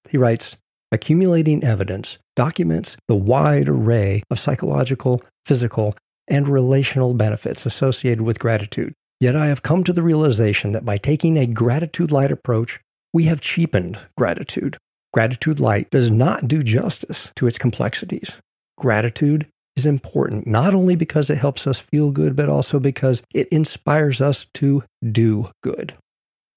He 0.09 0.17
writes, 0.17 0.55
accumulating 0.91 1.63
evidence 1.63 2.17
documents 2.35 2.97
the 3.07 3.15
wide 3.15 3.67
array 3.67 4.23
of 4.31 4.39
psychological, 4.39 5.21
physical, 5.45 5.95
and 6.27 6.47
relational 6.47 7.13
benefits 7.13 7.65
associated 7.65 8.21
with 8.21 8.39
gratitude. 8.39 8.93
Yet 9.23 9.37
I 9.37 9.45
have 9.45 9.63
come 9.63 9.85
to 9.85 9.93
the 9.93 10.03
realization 10.03 10.73
that 10.73 10.83
by 10.83 10.97
taking 10.97 11.37
a 11.37 11.47
gratitude 11.47 12.11
light 12.11 12.29
approach, 12.29 12.81
we 13.13 13.23
have 13.23 13.39
cheapened 13.39 13.97
gratitude. 14.17 14.75
Gratitude 15.13 15.61
light 15.61 15.89
does 15.91 16.11
not 16.11 16.49
do 16.49 16.61
justice 16.61 17.31
to 17.37 17.47
its 17.47 17.57
complexities. 17.57 18.33
Gratitude 18.77 19.47
is 19.77 19.85
important 19.85 20.45
not 20.45 20.73
only 20.73 20.97
because 20.97 21.29
it 21.29 21.37
helps 21.37 21.65
us 21.67 21.79
feel 21.79 22.11
good, 22.11 22.35
but 22.35 22.49
also 22.49 22.81
because 22.81 23.23
it 23.33 23.47
inspires 23.47 24.19
us 24.19 24.45
to 24.55 24.83
do 25.09 25.49
good. 25.63 25.93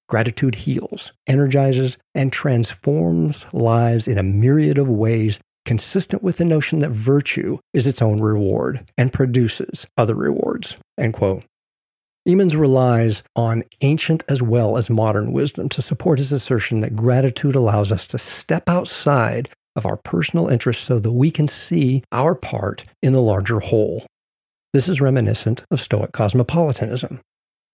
Gratitude 0.09 0.55
heals, 0.55 1.13
energizes, 1.25 1.97
and 2.13 2.33
transforms 2.33 3.45
lives 3.53 4.09
in 4.09 4.17
a 4.17 4.23
myriad 4.23 4.77
of 4.77 4.89
ways 4.89 5.39
consistent 5.63 6.21
with 6.21 6.35
the 6.35 6.43
notion 6.43 6.79
that 6.79 6.91
virtue 6.91 7.59
is 7.73 7.87
its 7.87 8.01
own 8.01 8.19
reward 8.19 8.83
and 8.97 9.13
produces 9.13 9.87
other 9.97 10.15
rewards. 10.15 10.75
End 10.97 11.13
quote. 11.13 11.45
Emmons 12.27 12.57
relies 12.57 13.23
on 13.37 13.63
ancient 13.79 14.21
as 14.27 14.41
well 14.41 14.77
as 14.77 14.89
modern 14.89 15.31
wisdom 15.31 15.69
to 15.69 15.81
support 15.81 16.19
his 16.19 16.33
assertion 16.33 16.81
that 16.81 16.93
gratitude 16.93 17.55
allows 17.55 17.89
us 17.89 18.05
to 18.05 18.17
step 18.17 18.67
outside 18.67 19.49
of 19.77 19.85
our 19.85 19.95
personal 19.95 20.49
interests 20.49 20.83
so 20.83 20.99
that 20.99 21.13
we 21.13 21.31
can 21.31 21.47
see 21.47 22.03
our 22.11 22.35
part 22.35 22.83
in 23.01 23.13
the 23.13 23.21
larger 23.21 23.61
whole. 23.61 24.05
This 24.73 24.89
is 24.89 24.99
reminiscent 24.99 25.63
of 25.71 25.79
Stoic 25.79 26.11
cosmopolitanism. 26.11 27.21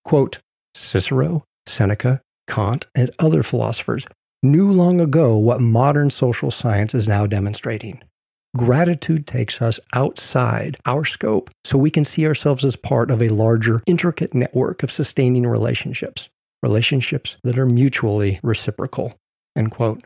Quote, 0.06 0.40
Cicero, 0.76 1.44
Seneca, 1.66 2.22
Kant, 2.48 2.86
and 2.94 3.10
other 3.18 3.42
philosophers 3.42 4.06
knew 4.44 4.72
long 4.72 5.02
ago 5.02 5.36
what 5.36 5.62
modern 5.62 6.12
social 6.12 6.52
science 6.52 6.94
is 6.94 7.08
now 7.08 7.26
demonstrating. 7.26 8.04
Gratitude 8.56 9.26
takes 9.26 9.62
us 9.64 9.80
outside 9.96 10.78
our 10.86 11.06
scope 11.06 11.50
so 11.64 11.78
we 11.78 11.90
can 11.90 12.06
see 12.06 12.28
ourselves 12.28 12.64
as 12.64 12.76
part 12.76 13.10
of 13.10 13.22
a 13.22 13.30
larger, 13.30 13.82
intricate 13.88 14.36
network 14.36 14.84
of 14.84 14.92
sustaining 14.92 15.48
relationships, 15.48 16.30
relationships 16.62 17.38
that 17.44 17.58
are 17.58 17.66
mutually 17.66 18.40
reciprocal. 18.44 19.14
End 19.56 19.72
quote. 19.72 20.04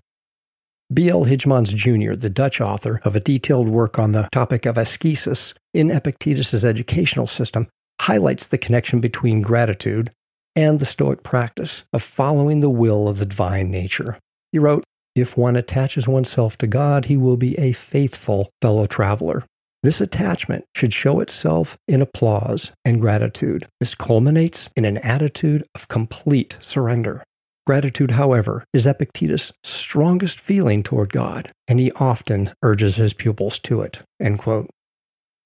B.L. 0.94 1.26
Hijmans 1.26 1.76
Jr., 1.76 2.16
the 2.16 2.30
Dutch 2.30 2.62
author 2.62 3.02
of 3.04 3.14
a 3.14 3.20
detailed 3.20 3.68
work 3.68 4.00
on 4.00 4.14
the 4.14 4.30
topic 4.32 4.66
of 4.66 4.78
ascesis 4.78 5.54
in 5.74 5.92
Epictetus's 5.92 6.64
educational 6.64 7.28
system, 7.28 7.68
highlights 8.00 8.48
the 8.48 8.58
connection 8.58 9.02
between 9.02 9.42
gratitude 9.42 10.12
and 10.56 10.80
the 10.80 10.86
Stoic 10.86 11.24
practice 11.24 11.84
of 11.92 12.02
following 12.02 12.62
the 12.62 12.70
will 12.70 13.10
of 13.10 13.20
the 13.20 13.26
divine 13.26 13.70
nature. 13.70 14.18
He 14.54 14.60
wrote, 14.60 14.86
If 15.18 15.36
one 15.36 15.56
attaches 15.56 16.08
oneself 16.08 16.60
to 16.60 16.68
God, 16.68 17.06
he 17.06 17.18
will 17.18 17.38
be 17.38 17.56
a 17.58 17.72
faithful 17.72 18.52
fellow 18.62 18.86
traveler. 18.86 19.44
This 19.82 20.00
attachment 20.00 20.66
should 20.76 20.94
show 20.94 21.22
itself 21.22 21.76
in 21.88 22.04
applause 22.04 22.72
and 22.86 23.02
gratitude. 23.02 23.66
This 23.80 23.96
culminates 23.96 24.70
in 24.76 24.86
an 24.86 24.98
attitude 24.98 25.64
of 25.74 25.88
complete 25.88 26.58
surrender. 26.62 27.24
Gratitude, 27.66 28.12
however, 28.12 28.64
is 28.74 28.86
Epictetus' 28.86 29.52
strongest 29.64 30.40
feeling 30.40 30.84
toward 30.84 31.12
God, 31.12 31.52
and 31.68 31.80
he 31.80 31.92
often 31.94 32.54
urges 32.62 32.98
his 32.98 33.14
pupils 33.14 33.58
to 33.60 33.82
it. 33.82 34.04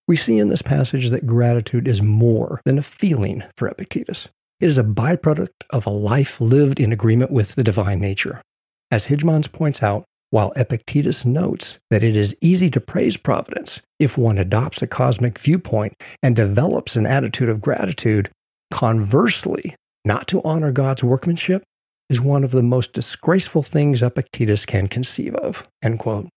We 0.05 0.17
see 0.17 0.37
in 0.37 0.49
this 0.49 0.61
passage 0.61 1.11
that 1.11 1.25
gratitude 1.25 1.87
is 1.87 2.01
more 2.01 2.59
than 2.65 2.77
a 2.77 2.83
feeling 2.83 3.43
for 3.55 3.69
Epictetus. 3.69 4.27
It 4.59 4.65
is 4.65 4.77
a 4.77 4.83
byproduct 4.83 5.63
of 5.69 5.85
a 5.85 5.91
life 5.91 6.41
lived 6.41 6.79
in 6.81 6.91
agreement 6.91 7.31
with 7.31 7.55
the 7.55 7.63
divine 7.63 7.99
nature. 7.99 8.41
As 8.91 9.07
Hijmans 9.07 9.49
points 9.49 9.81
out, 9.81 10.03
while 10.31 10.51
Epictetus 10.57 11.23
notes 11.23 11.79
that 11.89 12.03
it 12.03 12.15
is 12.15 12.35
easy 12.41 12.69
to 12.71 12.81
praise 12.81 13.15
providence 13.15 13.81
if 13.99 14.17
one 14.17 14.37
adopts 14.37 14.81
a 14.81 14.87
cosmic 14.87 15.39
viewpoint 15.39 15.93
and 16.21 16.35
develops 16.35 16.97
an 16.97 17.05
attitude 17.05 17.47
of 17.47 17.61
gratitude, 17.61 18.29
conversely, 18.69 19.75
not 20.03 20.27
to 20.27 20.41
honor 20.43 20.71
God's 20.71 21.03
workmanship 21.03 21.63
is 22.09 22.19
one 22.19 22.43
of 22.43 22.51
the 22.51 22.63
most 22.63 22.91
disgraceful 22.91 23.63
things 23.63 24.03
Epictetus 24.03 24.65
can 24.65 24.87
conceive 24.87 25.35
of. 25.35 25.65
End 25.81 25.99
quote. 25.99 26.27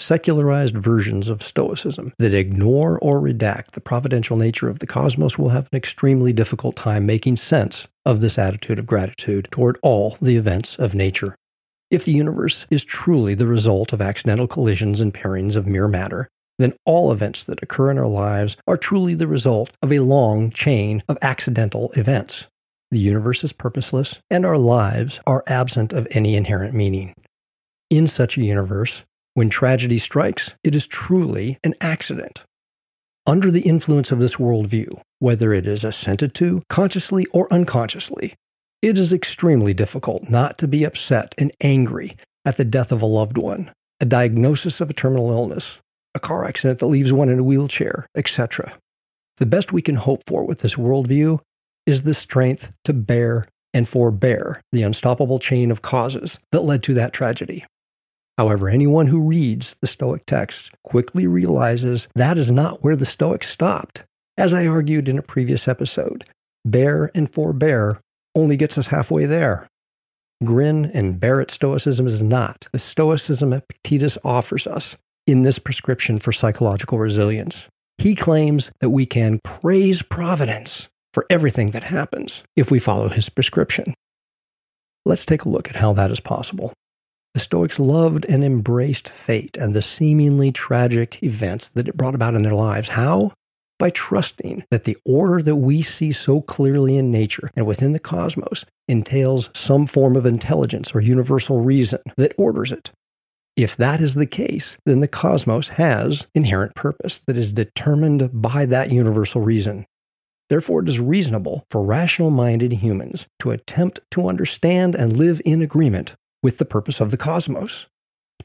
Secularized 0.00 0.74
versions 0.78 1.28
of 1.28 1.42
Stoicism 1.42 2.14
that 2.18 2.32
ignore 2.32 2.98
or 3.00 3.20
redact 3.20 3.72
the 3.72 3.82
providential 3.82 4.34
nature 4.34 4.70
of 4.70 4.78
the 4.78 4.86
cosmos 4.86 5.38
will 5.38 5.50
have 5.50 5.68
an 5.70 5.76
extremely 5.76 6.32
difficult 6.32 6.74
time 6.74 7.04
making 7.04 7.36
sense 7.36 7.86
of 8.06 8.22
this 8.22 8.38
attitude 8.38 8.78
of 8.78 8.86
gratitude 8.86 9.46
toward 9.50 9.78
all 9.82 10.16
the 10.22 10.36
events 10.36 10.74
of 10.76 10.94
nature. 10.94 11.36
If 11.90 12.06
the 12.06 12.12
universe 12.12 12.64
is 12.70 12.82
truly 12.82 13.34
the 13.34 13.46
result 13.46 13.92
of 13.92 14.00
accidental 14.00 14.46
collisions 14.48 15.02
and 15.02 15.12
pairings 15.12 15.54
of 15.54 15.66
mere 15.66 15.86
matter, 15.86 16.28
then 16.58 16.72
all 16.86 17.12
events 17.12 17.44
that 17.44 17.62
occur 17.62 17.90
in 17.90 17.98
our 17.98 18.08
lives 18.08 18.56
are 18.66 18.78
truly 18.78 19.12
the 19.12 19.28
result 19.28 19.70
of 19.82 19.92
a 19.92 19.98
long 19.98 20.48
chain 20.48 21.02
of 21.10 21.18
accidental 21.20 21.92
events. 21.94 22.46
The 22.90 22.98
universe 22.98 23.44
is 23.44 23.52
purposeless, 23.52 24.18
and 24.30 24.46
our 24.46 24.56
lives 24.56 25.20
are 25.26 25.44
absent 25.46 25.92
of 25.92 26.08
any 26.12 26.36
inherent 26.36 26.72
meaning. 26.72 27.12
In 27.90 28.06
such 28.06 28.38
a 28.38 28.42
universe, 28.42 29.04
when 29.34 29.48
tragedy 29.48 29.98
strikes, 29.98 30.54
it 30.64 30.74
is 30.74 30.86
truly 30.86 31.58
an 31.64 31.74
accident. 31.80 32.44
Under 33.26 33.50
the 33.50 33.60
influence 33.60 34.10
of 34.10 34.18
this 34.18 34.36
worldview, 34.36 35.00
whether 35.18 35.52
it 35.52 35.66
is 35.66 35.84
assented 35.84 36.34
to 36.34 36.62
consciously 36.68 37.26
or 37.32 37.52
unconsciously, 37.52 38.34
it 38.82 38.98
is 38.98 39.12
extremely 39.12 39.74
difficult 39.74 40.30
not 40.30 40.58
to 40.58 40.66
be 40.66 40.84
upset 40.84 41.34
and 41.38 41.52
angry 41.60 42.16
at 42.44 42.56
the 42.56 42.64
death 42.64 42.90
of 42.90 43.02
a 43.02 43.06
loved 43.06 43.36
one, 43.36 43.70
a 44.00 44.06
diagnosis 44.06 44.80
of 44.80 44.88
a 44.88 44.94
terminal 44.94 45.30
illness, 45.30 45.78
a 46.14 46.20
car 46.20 46.44
accident 46.44 46.78
that 46.78 46.86
leaves 46.86 47.12
one 47.12 47.28
in 47.28 47.38
a 47.38 47.44
wheelchair, 47.44 48.06
etc. 48.16 48.72
The 49.36 49.46
best 49.46 49.72
we 49.72 49.82
can 49.82 49.96
hope 49.96 50.22
for 50.26 50.44
with 50.44 50.60
this 50.60 50.74
worldview 50.74 51.40
is 51.86 52.02
the 52.02 52.14
strength 52.14 52.72
to 52.84 52.92
bear 52.92 53.44
and 53.72 53.88
forbear 53.88 54.60
the 54.72 54.82
unstoppable 54.82 55.38
chain 55.38 55.70
of 55.70 55.82
causes 55.82 56.38
that 56.52 56.62
led 56.62 56.82
to 56.84 56.94
that 56.94 57.12
tragedy. 57.12 57.64
However, 58.40 58.70
anyone 58.70 59.06
who 59.06 59.28
reads 59.28 59.76
the 59.82 59.86
Stoic 59.86 60.24
text 60.24 60.70
quickly 60.82 61.26
realizes 61.26 62.08
that 62.14 62.38
is 62.38 62.50
not 62.50 62.82
where 62.82 62.96
the 62.96 63.04
Stoics 63.04 63.50
stopped. 63.50 64.06
As 64.38 64.54
I 64.54 64.66
argued 64.66 65.10
in 65.10 65.18
a 65.18 65.22
previous 65.22 65.68
episode, 65.68 66.24
bear 66.64 67.10
and 67.14 67.30
forbear 67.30 68.00
only 68.34 68.56
gets 68.56 68.78
us 68.78 68.86
halfway 68.86 69.26
there. 69.26 69.68
Grin 70.42 70.86
and 70.94 71.20
bear 71.20 71.42
it 71.42 71.50
Stoicism 71.50 72.06
is 72.06 72.22
not 72.22 72.66
the 72.72 72.78
Stoicism 72.78 73.52
Epictetus 73.52 74.16
offers 74.24 74.66
us 74.66 74.96
in 75.26 75.42
this 75.42 75.58
prescription 75.58 76.18
for 76.18 76.32
psychological 76.32 76.98
resilience. 76.98 77.68
He 77.98 78.14
claims 78.14 78.70
that 78.80 78.88
we 78.88 79.04
can 79.04 79.38
praise 79.44 80.00
Providence 80.00 80.88
for 81.12 81.26
everything 81.28 81.72
that 81.72 81.84
happens 81.84 82.42
if 82.56 82.70
we 82.70 82.78
follow 82.78 83.08
his 83.08 83.28
prescription. 83.28 83.92
Let's 85.04 85.26
take 85.26 85.44
a 85.44 85.50
look 85.50 85.68
at 85.68 85.76
how 85.76 85.92
that 85.92 86.10
is 86.10 86.20
possible. 86.20 86.72
The 87.34 87.40
Stoics 87.40 87.78
loved 87.78 88.26
and 88.28 88.42
embraced 88.42 89.08
fate 89.08 89.56
and 89.56 89.72
the 89.72 89.82
seemingly 89.82 90.50
tragic 90.50 91.22
events 91.22 91.68
that 91.70 91.86
it 91.86 91.96
brought 91.96 92.16
about 92.16 92.34
in 92.34 92.42
their 92.42 92.54
lives. 92.54 92.88
How? 92.88 93.32
By 93.78 93.90
trusting 93.90 94.64
that 94.72 94.82
the 94.82 94.96
order 95.06 95.40
that 95.40 95.56
we 95.56 95.80
see 95.80 96.10
so 96.10 96.40
clearly 96.40 96.96
in 96.96 97.12
nature 97.12 97.48
and 97.54 97.66
within 97.66 97.92
the 97.92 98.00
cosmos 98.00 98.64
entails 98.88 99.48
some 99.54 99.86
form 99.86 100.16
of 100.16 100.26
intelligence 100.26 100.92
or 100.92 101.00
universal 101.00 101.60
reason 101.60 102.00
that 102.16 102.34
orders 102.36 102.72
it. 102.72 102.90
If 103.56 103.76
that 103.76 104.00
is 104.00 104.16
the 104.16 104.26
case, 104.26 104.76
then 104.84 104.98
the 105.00 105.08
cosmos 105.08 105.68
has 105.68 106.26
inherent 106.34 106.74
purpose 106.74 107.20
that 107.26 107.36
is 107.36 107.52
determined 107.52 108.30
by 108.32 108.66
that 108.66 108.90
universal 108.90 109.40
reason. 109.40 109.86
Therefore, 110.48 110.82
it 110.82 110.88
is 110.88 110.98
reasonable 110.98 111.64
for 111.70 111.84
rational 111.84 112.30
minded 112.32 112.72
humans 112.72 113.26
to 113.38 113.52
attempt 113.52 114.00
to 114.10 114.26
understand 114.26 114.96
and 114.96 115.16
live 115.16 115.40
in 115.44 115.62
agreement 115.62 116.16
with 116.42 116.58
the 116.58 116.64
purpose 116.64 117.00
of 117.00 117.10
the 117.10 117.16
cosmos. 117.16 117.86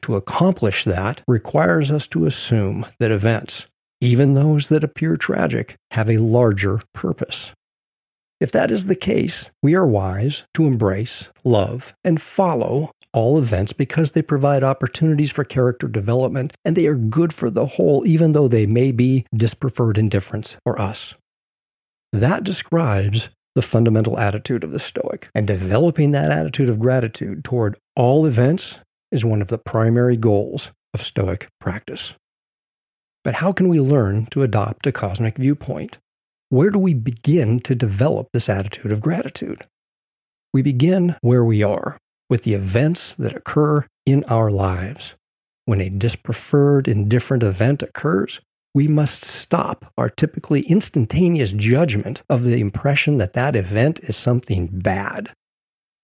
To 0.02 0.16
accomplish 0.16 0.84
that 0.84 1.22
requires 1.28 1.90
us 1.90 2.08
to 2.08 2.25
assume 2.25 2.86
that 3.00 3.12
events, 3.12 3.66
even 4.02 4.34
those 4.34 4.70
that 4.70 4.84
appear 4.84 5.18
tragic, 5.18 5.78
have 5.92 6.10
a 6.10 6.18
larger 6.18 6.82
purpose. 6.94 7.54
If 8.42 8.52
that 8.52 8.70
is 8.70 8.88
the 8.88 8.96
case, 8.96 9.50
we 9.64 9.75
are 9.75 9.88
wise 9.88 10.44
to 10.56 10.68
embrace, 10.68 11.30
love, 11.44 11.94
and 12.04 12.22
follow 12.22 12.92
all 13.14 13.40
events 13.40 13.72
because 13.72 14.12
they 14.12 14.22
provide 14.22 14.62
opportunities 14.62 15.32
for 15.32 15.46
character 15.46 15.88
development 15.88 16.54
and 16.66 16.75
they 16.75 16.86
are 16.86 16.96
good 16.96 17.32
for 17.32 17.50
the 17.50 17.66
whole, 17.66 18.06
even 18.06 18.34
though 18.34 18.50
they 18.50 18.66
may 18.66 18.92
be 18.92 19.25
dispreferred 19.34 19.98
indifferents 19.98 20.58
for 20.66 20.80
us. 20.80 21.14
That 22.12 22.44
describes 22.44 23.30
the 23.56 23.62
fundamental 23.62 24.20
attitude 24.20 24.64
of 24.64 24.72
the 24.72 24.80
Stoic. 24.80 25.30
And 25.34 25.48
developing 25.48 26.12
that 26.12 26.32
attitude 26.32 26.70
of 26.70 26.80
gratitude 26.80 27.44
toward 27.44 27.78
all 27.96 28.26
events 28.26 28.80
is 29.12 29.26
one 29.26 29.42
of 29.42 29.48
the 29.48 29.58
primary 29.58 30.18
goals 30.18 30.72
of 30.94 31.02
Stoic 31.02 31.48
practice. 31.60 32.14
But 33.24 33.36
how 33.36 33.54
can 33.54 33.70
we 33.70 33.80
learn 33.80 34.28
to 34.28 34.44
adopt 34.44 34.86
a 34.86 34.92
cosmic 34.92 35.38
viewpoint? 35.38 36.00
Where 36.50 36.70
do 36.70 36.78
we 36.78 36.94
begin 36.94 37.60
to 37.62 37.74
develop 37.74 38.28
this 38.34 38.50
attitude 38.50 38.92
of 38.92 39.02
gratitude? 39.02 39.62
We 40.54 40.62
begin 40.62 41.16
where 41.22 41.44
we 41.44 41.64
are, 41.64 41.98
with 42.30 42.44
the 42.44 42.54
events 42.54 43.16
that 43.16 43.36
occur 43.36 43.88
in 44.06 44.24
our 44.26 44.52
lives. 44.52 45.16
When 45.66 45.82
a 45.82 45.90
dispreferred, 45.90 46.88
indifferent 46.88 47.42
event 47.42 47.82
occurs, 47.82 48.42
we 48.75 48.89
must 48.89 49.24
stop 49.24 49.91
our 49.98 50.10
typically 50.10 50.62
instantaneous 50.63 51.53
judgment 51.53 52.22
of 52.29 52.44
the 52.44 52.60
impression 52.60 53.17
that 53.17 53.32
that 53.34 53.55
event 53.55 54.01
is 54.01 54.17
something 54.17 54.67
bad. 54.67 55.32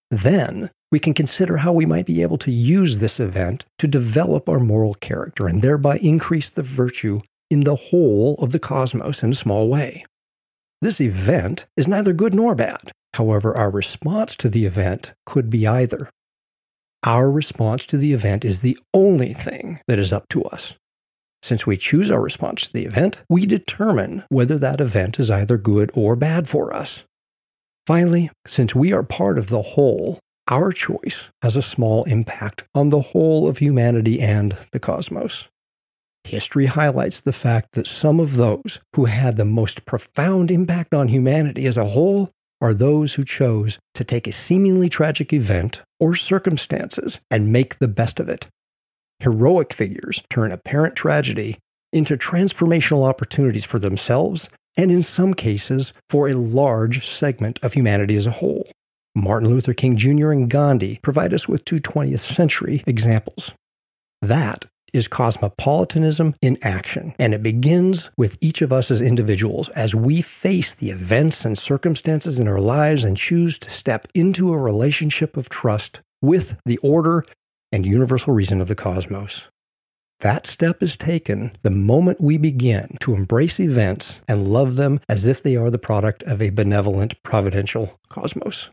Then 0.10 0.70
we 0.90 0.98
can 0.98 1.14
consider 1.14 1.58
how 1.58 1.74
we 1.74 1.86
might 1.86 2.06
be 2.06 2.22
able 2.22 2.38
to 2.40 2.52
use 2.52 2.98
this 2.98 3.20
event 3.20 3.66
to 3.78 3.88
develop 3.88 4.48
our 4.48 4.60
moral 4.60 4.94
character 4.96 5.48
and 5.48 5.62
thereby 5.62 5.98
increase 5.98 6.50
the 6.50 6.64
virtue 6.64 7.20
in 7.50 7.66
the 7.66 7.76
whole 7.76 8.36
of 8.36 8.54
the 8.54 8.60
cosmos 8.60 9.22
in 9.22 9.32
a 9.32 9.36
small 9.36 9.68
way. 9.68 10.06
This 10.82 11.02
event 11.02 11.66
is 11.76 11.90
neither 11.90 12.14
good 12.14 12.34
nor 12.34 12.56
bad. 12.56 12.92
However, 13.14 13.56
our 13.56 13.70
response 13.70 14.36
to 14.38 14.50
the 14.50 14.66
event 14.66 15.14
could 15.26 15.50
be 15.50 15.68
either. 15.68 16.10
Our 17.04 17.30
response 17.30 17.86
to 17.88 17.98
the 17.98 18.14
event 18.14 18.46
is 18.46 18.62
the 18.62 18.78
only 18.94 19.34
thing 19.34 19.82
that 19.88 20.00
is 20.00 20.14
up 20.14 20.30
to 20.30 20.44
us. 20.46 20.76
Since 21.44 21.66
we 21.66 21.78
choose 21.78 22.12
our 22.12 22.22
response 22.22 22.68
to 22.68 22.74
the 22.74 22.86
event, 22.86 23.22
we 23.30 23.46
determine 23.46 24.24
whether 24.30 24.58
that 24.60 24.80
event 24.80 25.20
is 25.20 25.32
either 25.32 25.58
good 25.58 25.92
or 25.96 26.16
bad 26.16 26.48
for 26.48 26.74
us. 26.74 27.04
Finally, 27.88 28.30
since 28.46 28.76
we 28.76 28.94
are 28.94 29.04
part 29.04 29.38
of 29.38 29.48
the 29.48 29.62
whole, 29.62 30.20
our 30.48 30.72
choice 30.72 31.30
has 31.42 31.56
a 31.56 31.62
small 31.62 32.04
impact 32.04 32.66
on 32.76 32.90
the 32.90 33.02
whole 33.02 33.48
of 33.48 33.58
humanity 33.58 34.20
and 34.22 34.56
the 34.72 34.80
cosmos. 34.80 35.48
History 36.24 36.68
highlights 36.68 37.22
the 37.22 37.34
fact 37.34 37.70
that 37.74 37.88
some 37.88 38.20
of 38.20 38.36
those 38.36 38.80
who 38.96 39.06
had 39.06 39.38
the 39.38 39.46
most 39.46 39.86
profound 39.86 40.52
impact 40.52 40.94
on 40.94 41.08
humanity 41.08 41.66
as 41.66 41.78
a 41.78 41.86
whole 41.86 42.30
are 42.62 42.76
those 42.76 43.16
who 43.16 43.24
chose 43.24 43.80
to 43.96 44.04
take 44.04 44.28
a 44.28 44.32
seemingly 44.32 44.88
tragic 44.88 45.34
event 45.34 45.82
or 46.00 46.16
circumstances 46.16 47.20
and 47.32 47.52
make 47.52 47.80
the 47.80 47.88
best 47.88 48.20
of 48.20 48.30
it 48.30 48.48
heroic 49.22 49.74
figures 49.74 50.22
turn 50.30 50.52
apparent 50.52 50.96
tragedy 50.96 51.58
into 51.94 52.18
transformational 52.18 53.08
opportunities 53.08 53.66
for 53.66 53.80
themselves 53.80 54.50
and, 54.78 54.92
in 54.92 55.04
some 55.04 55.34
cases, 55.34 55.94
for 56.10 56.30
a 56.30 56.34
large 56.34 57.08
segment 57.08 57.60
of 57.64 57.74
humanity 57.74 58.16
as 58.16 58.28
a 58.28 58.32
whole. 58.32 58.70
Martin 59.16 59.50
Luther 59.50 59.74
King 59.74 59.98
Jr. 59.98 60.32
and 60.32 60.50
Gandhi 60.50 61.00
provide 61.02 61.34
us 61.34 61.48
with 61.48 61.66
two 61.66 61.78
20th 61.78 62.22
century 62.22 62.82
examples. 62.88 63.52
That 64.22 64.66
is 64.94 65.08
cosmopolitanism 65.08 66.36
in 66.42 66.58
action, 66.62 67.14
and 67.18 67.34
it 67.34 67.44
begins 67.44 68.10
with 68.18 68.38
each 68.42 68.62
of 68.62 68.74
us 68.74 68.92
as 68.92 69.02
individuals 69.02 69.70
as 69.70 69.96
we 69.96 70.22
face 70.22 70.74
the 70.74 70.92
events 70.92 71.46
and 71.46 71.58
circumstances 71.58 72.40
in 72.40 72.48
our 72.48 72.60
lives 72.60 73.04
and 73.04 73.18
choose 73.18 73.58
to 73.60 73.70
step 73.70 74.08
into 74.14 74.54
a 74.54 74.58
relationship 74.58 75.38
of 75.38 75.50
trust 75.50 76.02
with 76.22 76.58
the 76.66 76.78
order 76.80 77.24
and 77.72 77.86
universal 77.86 78.34
reason 78.34 78.62
of 78.62 78.68
the 78.68 78.76
cosmos. 78.76 79.48
That 80.22 80.46
step 80.46 80.84
is 80.84 80.96
taken 80.96 81.58
the 81.64 81.72
moment 81.72 82.22
we 82.22 82.38
begin 82.38 82.96
to 83.02 83.16
embrace 83.16 83.60
events 83.60 84.22
and 84.28 84.48
love 84.48 84.76
them 84.76 85.00
as 85.10 85.28
if 85.28 85.42
they 85.42 85.56
are 85.56 85.72
the 85.72 85.80
product 85.80 86.22
of 86.24 86.42
a 86.42 86.52
benevolent, 86.52 87.16
providential 87.24 88.00
cosmos. 88.10 88.70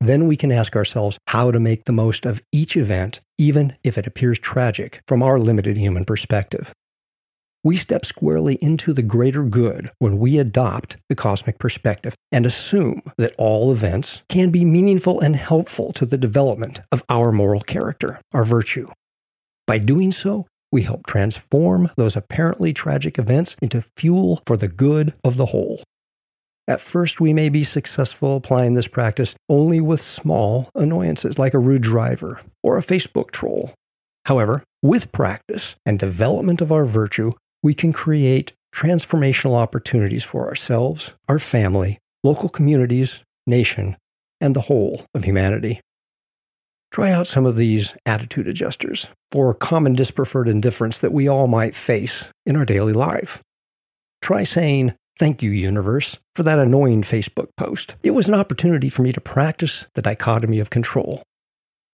Then 0.00 0.28
we 0.28 0.36
can 0.36 0.52
ask 0.52 0.76
ourselves 0.76 1.18
how 1.26 1.50
to 1.50 1.60
make 1.60 1.84
the 1.84 1.92
most 1.92 2.24
of 2.24 2.40
each 2.52 2.76
event, 2.76 3.20
even 3.36 3.76
if 3.84 3.98
it 3.98 4.06
appears 4.06 4.38
tragic 4.38 5.02
from 5.06 5.22
our 5.22 5.38
limited 5.38 5.76
human 5.76 6.04
perspective. 6.04 6.72
We 7.68 7.76
step 7.76 8.06
squarely 8.06 8.54
into 8.62 8.94
the 8.94 9.02
greater 9.02 9.44
good 9.44 9.90
when 9.98 10.16
we 10.16 10.38
adopt 10.38 10.96
the 11.10 11.14
cosmic 11.14 11.58
perspective 11.58 12.14
and 12.32 12.46
assume 12.46 13.02
that 13.18 13.34
all 13.36 13.70
events 13.70 14.22
can 14.30 14.48
be 14.50 14.64
meaningful 14.64 15.20
and 15.20 15.36
helpful 15.36 15.92
to 15.92 16.06
the 16.06 16.16
development 16.16 16.80
of 16.90 17.02
our 17.10 17.30
moral 17.30 17.60
character, 17.60 18.22
our 18.32 18.46
virtue. 18.46 18.88
By 19.66 19.76
doing 19.76 20.12
so, 20.12 20.46
we 20.72 20.80
help 20.80 21.06
transform 21.06 21.90
those 21.98 22.16
apparently 22.16 22.72
tragic 22.72 23.18
events 23.18 23.54
into 23.60 23.84
fuel 23.98 24.40
for 24.46 24.56
the 24.56 24.68
good 24.68 25.12
of 25.22 25.36
the 25.36 25.44
whole. 25.44 25.82
At 26.66 26.80
first, 26.80 27.20
we 27.20 27.34
may 27.34 27.50
be 27.50 27.64
successful 27.64 28.36
applying 28.36 28.76
this 28.76 28.88
practice 28.88 29.34
only 29.50 29.82
with 29.82 30.00
small 30.00 30.70
annoyances 30.74 31.38
like 31.38 31.52
a 31.52 31.58
rude 31.58 31.82
driver 31.82 32.40
or 32.62 32.78
a 32.78 32.82
Facebook 32.82 33.30
troll. 33.30 33.74
However, 34.24 34.64
with 34.82 35.12
practice 35.12 35.74
and 35.84 35.98
development 35.98 36.62
of 36.62 36.72
our 36.72 36.86
virtue, 36.86 37.32
we 37.62 37.74
can 37.74 37.92
create 37.92 38.52
transformational 38.74 39.54
opportunities 39.54 40.24
for 40.24 40.46
ourselves, 40.46 41.12
our 41.28 41.38
family, 41.38 41.98
local 42.22 42.48
communities, 42.48 43.20
nation, 43.46 43.96
and 44.40 44.54
the 44.54 44.62
whole 44.62 45.04
of 45.14 45.24
humanity. 45.24 45.80
Try 46.90 47.10
out 47.10 47.26
some 47.26 47.44
of 47.44 47.56
these 47.56 47.94
attitude 48.06 48.48
adjusters 48.48 49.08
for 49.30 49.52
common 49.52 49.94
dispreferred 49.94 50.48
indifferents 50.48 51.00
that 51.00 51.12
we 51.12 51.28
all 51.28 51.46
might 51.46 51.74
face 51.74 52.26
in 52.46 52.56
our 52.56 52.64
daily 52.64 52.92
life. 52.92 53.42
Try 54.22 54.44
saying, 54.44 54.94
Thank 55.18 55.42
you, 55.42 55.50
universe, 55.50 56.16
for 56.36 56.44
that 56.44 56.60
annoying 56.60 57.02
Facebook 57.02 57.48
post. 57.56 57.96
It 58.04 58.12
was 58.12 58.28
an 58.28 58.36
opportunity 58.36 58.88
for 58.88 59.02
me 59.02 59.12
to 59.12 59.20
practice 59.20 59.84
the 59.94 60.02
dichotomy 60.02 60.60
of 60.60 60.70
control. 60.70 61.24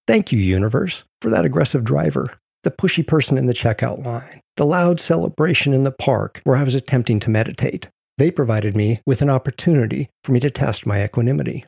Thank 0.06 0.30
you, 0.30 0.38
universe, 0.38 1.04
for 1.22 1.30
that 1.30 1.46
aggressive 1.46 1.84
driver 1.84 2.38
the 2.64 2.70
pushy 2.70 3.06
person 3.06 3.38
in 3.38 3.46
the 3.46 3.54
checkout 3.54 4.04
line, 4.04 4.40
the 4.56 4.66
loud 4.66 4.98
celebration 4.98 5.72
in 5.72 5.84
the 5.84 5.92
park 5.92 6.40
where 6.44 6.56
I 6.56 6.64
was 6.64 6.74
attempting 6.74 7.20
to 7.20 7.30
meditate. 7.30 7.88
They 8.18 8.30
provided 8.30 8.76
me 8.76 9.00
with 9.06 9.22
an 9.22 9.30
opportunity 9.30 10.08
for 10.22 10.32
me 10.32 10.40
to 10.40 10.50
test 10.50 10.86
my 10.86 11.02
equanimity. 11.02 11.64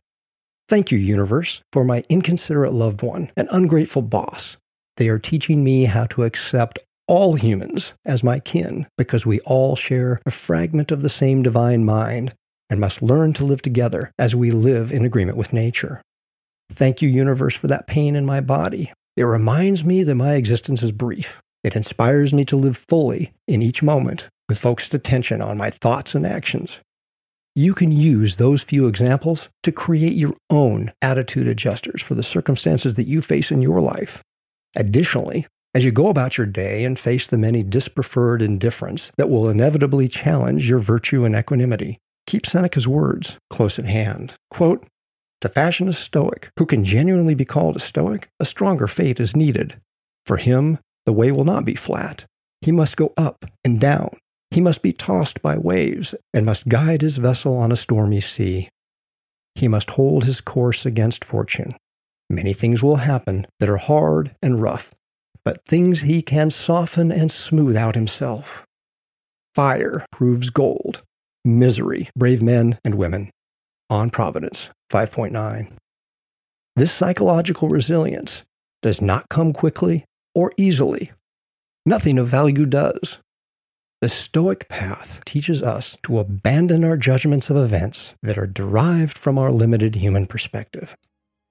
Thank 0.69 0.91
you, 0.91 0.99
universe, 0.99 1.63
for 1.73 1.85
my 1.85 2.03
inconsiderate 2.09 2.73
loved 2.73 3.03
one, 3.03 3.31
an 3.37 3.49
ungrateful 3.51 4.03
boss. 4.03 4.57
They 4.97 5.09
are 5.09 5.19
teaching 5.19 5.63
me 5.63 5.85
how 5.85 6.07
to 6.07 6.25
accept 6.25 6.81
all 7.09 7.35
humans 7.35 7.93
as 8.05 8.25
my 8.25 8.41
kin 8.41 8.87
because 8.99 9.25
we 9.25 9.41
all 9.41 9.77
share 9.77 10.21
a 10.27 10.31
fragment 10.31 10.91
of 10.91 11.03
the 11.03 11.09
same 11.09 11.43
divine 11.43 11.85
mind 11.85 12.35
and 12.69 12.81
must 12.81 13.03
learn 13.03 13.33
to 13.35 13.45
live 13.45 13.63
together 13.63 14.11
as 14.19 14.35
we 14.35 14.51
live 14.51 14.91
in 14.91 15.05
agreement 15.05 15.39
with 15.39 15.53
nature. 15.53 16.03
Thank 16.73 17.01
you, 17.01 17.09
universe, 17.09 17.55
for 17.55 17.69
that 17.69 17.87
pain 17.87 18.17
in 18.17 18.27
my 18.27 18.41
body. 18.41 18.93
It 19.17 19.25
reminds 19.25 19.85
me 19.85 20.03
that 20.03 20.15
my 20.15 20.35
existence 20.35 20.83
is 20.83 20.93
brief. 20.93 21.41
It 21.65 21.75
inspires 21.75 22.35
me 22.35 22.45
to 22.45 22.57
live 22.57 22.77
fully 22.77 23.33
in 23.49 23.63
each 23.63 23.83
moment 23.83 24.29
with 24.49 24.59
focused 24.59 24.93
attention 24.93 25.41
on 25.41 25.57
my 25.57 25.71
thoughts 25.71 26.15
and 26.15 26.27
actions. 26.27 26.81
You 27.55 27.73
can 27.73 27.91
use 27.91 28.37
those 28.37 28.63
few 28.63 28.87
examples 28.87 29.49
to 29.63 29.73
create 29.73 30.13
your 30.13 30.35
own 30.51 30.93
attitude 31.01 31.49
adjusters 31.49 32.03
for 32.03 32.15
the 32.15 32.23
circumstances 32.23 32.95
that 32.95 33.07
you 33.07 33.23
face 33.23 33.51
in 33.51 33.63
your 33.63 33.81
life. 33.81 34.23
Additionally, 34.77 35.47
as 35.75 35.83
you 35.83 35.91
go 35.91 36.09
about 36.09 36.37
your 36.37 36.47
day 36.47 36.85
and 36.85 36.99
face 36.99 37.27
the 37.27 37.39
many 37.39 37.63
dispreferred 37.63 38.43
indifferents 38.43 39.11
that 39.17 39.31
will 39.31 39.49
inevitably 39.49 40.09
challenge 40.09 40.69
your 40.69 40.81
virtue 40.81 41.25
and 41.25 41.35
equanimity, 41.35 41.99
keep 42.27 42.45
Seneca's 42.45 42.87
words 42.87 43.39
close 43.49 43.79
at 43.79 43.87
hand. 43.87 44.35
Quote, 44.51 44.87
to 45.41 45.49
fashion 45.49 45.89
a 45.89 45.93
Stoic 45.93 46.51
who 46.59 46.67
can 46.67 46.85
genuinely 46.85 47.35
be 47.35 47.45
called 47.45 47.77
a 47.77 47.81
Stoic, 47.81 48.29
a 48.41 48.45
stronger 48.45 48.89
fate 48.89 49.21
is 49.21 49.37
needed. 49.37 49.81
For 50.25 50.37
him, 50.37 50.79
the 51.05 51.13
way 51.13 51.31
will 51.31 51.45
not 51.45 51.65
be 51.65 51.75
flat. 51.75 52.27
He 52.61 52.73
must 52.73 52.97
go 52.97 53.13
up 53.17 53.45
and 53.65 53.81
down. 53.81 54.11
He 54.51 54.61
must 54.61 54.83
be 54.83 54.93
tossed 54.93 55.43
by 55.43 55.59
waves 55.59 56.15
and 56.33 56.47
must 56.47 56.69
guide 56.69 57.03
his 57.03 57.17
vessel 57.19 57.57
on 57.57 57.71
a 57.71 57.77
stormy 57.77 58.21
sea. 58.21 58.69
He 59.55 59.69
must 59.69 59.91
hold 59.91 60.25
his 60.25 60.41
course 60.41 60.85
against 60.87 61.25
fortune. 61.25 61.77
Many 62.29 62.53
things 62.53 62.83
will 62.83 62.97
happen 62.97 63.47
that 63.61 63.69
are 63.69 63.77
hard 63.77 64.35
and 64.43 64.61
rough, 64.61 64.95
but 65.45 65.65
things 65.65 66.01
he 66.01 66.23
can 66.23 66.51
soften 66.51 67.13
and 67.13 67.31
smooth 67.31 67.77
out 67.77 67.95
himself. 67.95 68.65
Fire 69.55 70.05
proves 70.11 70.51
gold, 70.51 71.03
misery, 71.45 72.11
brave 72.17 72.43
men 72.43 72.79
and 72.85 72.97
women. 72.97 73.31
On 73.89 74.11
Providence 74.11 74.71
5.9. 74.91 75.71
This 76.75 76.91
psychological 76.91 77.69
resilience 77.69 78.43
does 78.83 79.01
not 79.01 79.29
come 79.29 79.53
quickly 79.53 80.05
or 80.35 80.53
easily. 80.57 81.13
Nothing 81.85 82.19
of 82.19 82.27
value 82.27 82.67
does. 82.67 83.19
The 84.01 84.09
Stoic 84.09 84.69
path 84.69 85.21
teaches 85.25 85.63
us 85.63 85.97
to 86.03 86.19
abandon 86.19 86.83
our 86.83 86.97
judgments 86.97 87.49
of 87.49 87.57
events 87.57 88.15
that 88.23 88.37
are 88.37 88.49
derived 88.49 89.17
from 89.17 89.39
our 89.39 89.53
limited 89.53 89.95
human 89.95 90.27
perspective. 90.27 90.97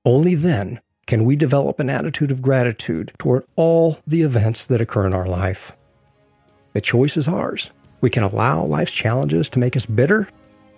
Only 0.04 0.36
then 0.36 0.82
can 1.08 1.24
we 1.24 1.38
develop 1.38 1.80
an 1.80 1.89
attitude 1.89 2.32
of 2.32 2.41
gratitude 2.41 3.13
toward 3.17 3.45
all 3.56 4.00
the 4.06 4.24
events 4.24 4.65
that 4.65 4.82
occur 4.82 5.08
in 5.08 5.13
our 5.13 5.26
life. 5.26 5.71
The 6.74 6.82
choice 6.82 7.15
is 7.15 7.30
ours. 7.30 7.71
We 8.02 8.10
can 8.10 8.24
allow 8.24 8.65
life's 8.65 8.91
challenges 8.91 9.48
to 9.50 9.60
make 9.60 9.78
us 9.78 9.86
bitter, 9.86 10.28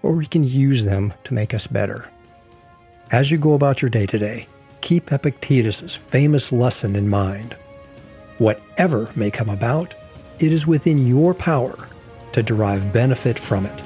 or 0.02 0.14
we 0.14 0.26
can 0.26 0.44
use 0.44 0.86
them 0.86 1.14
to 1.26 1.34
make 1.34 1.54
us 1.54 1.68
better. 1.68 2.10
As 3.12 3.32
you 3.32 3.38
go 3.38 3.54
about 3.54 3.82
your 3.82 3.90
day 3.90 4.06
today, 4.06 4.48
keep 4.82 5.12
Epictetus's 5.12 5.96
famous 5.96 6.52
lesson 6.52 6.96
in 6.96 7.10
mind. 7.10 7.56
Whatever 8.38 9.10
may 9.16 9.32
come 9.32 9.50
about, 9.50 9.96
it 10.40 10.52
is 10.52 10.68
within 10.68 11.08
your 11.08 11.34
power 11.34 11.76
to 12.34 12.44
derive 12.44 12.94
benefit 12.94 13.40
from 13.40 13.66
it. 13.66 13.82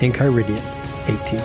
In 0.00 0.12
Enchiridion 0.12 0.62
18. 1.08 1.40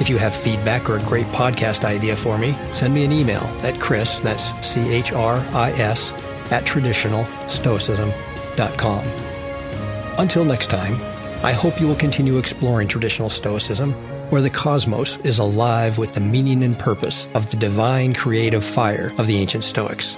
If 0.00 0.08
you 0.10 0.18
have 0.18 0.34
feedback 0.34 0.90
or 0.90 0.96
a 0.96 1.02
great 1.04 1.26
podcast 1.26 1.84
idea 1.84 2.16
for 2.16 2.38
me, 2.38 2.56
send 2.72 2.92
me 2.92 3.04
an 3.04 3.12
email 3.12 3.44
at 3.62 3.78
Chris, 3.78 4.18
that's 4.18 4.50
C 4.66 4.92
H 4.92 5.12
R 5.12 5.36
I 5.52 5.70
S, 5.78 6.12
at 6.50 6.64
traditionalstoicism.com. 6.64 9.06
Until 10.18 10.44
next 10.44 10.70
time, 10.70 10.94
I 11.44 11.52
hope 11.52 11.80
you 11.80 11.86
will 11.86 11.96
continue 11.96 12.38
exploring 12.38 12.88
traditional 12.88 13.28
Stoicism 13.28 13.92
where 14.30 14.40
the 14.40 14.50
cosmos 14.50 15.18
is 15.18 15.38
alive 15.38 15.98
with 15.98 16.12
the 16.12 16.20
meaning 16.20 16.64
and 16.64 16.78
purpose 16.78 17.28
of 17.34 17.50
the 17.50 17.56
divine 17.56 18.14
creative 18.14 18.64
fire 18.64 19.12
of 19.18 19.26
the 19.26 19.36
ancient 19.36 19.62
Stoics. 19.62 20.16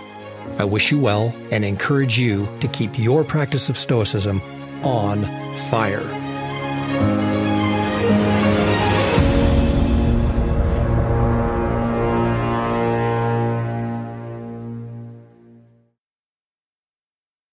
I 0.59 0.65
wish 0.65 0.91
you 0.91 0.99
well 0.99 1.35
and 1.53 1.65
encourage 1.65 2.19
you 2.19 2.49
to 2.61 2.69
keep 2.69 2.99
your 2.99 3.25
practice 3.25 3.69
of 3.69 3.77
Stoicism 3.77 4.41
on 4.85 5.25
fire. 5.71 6.28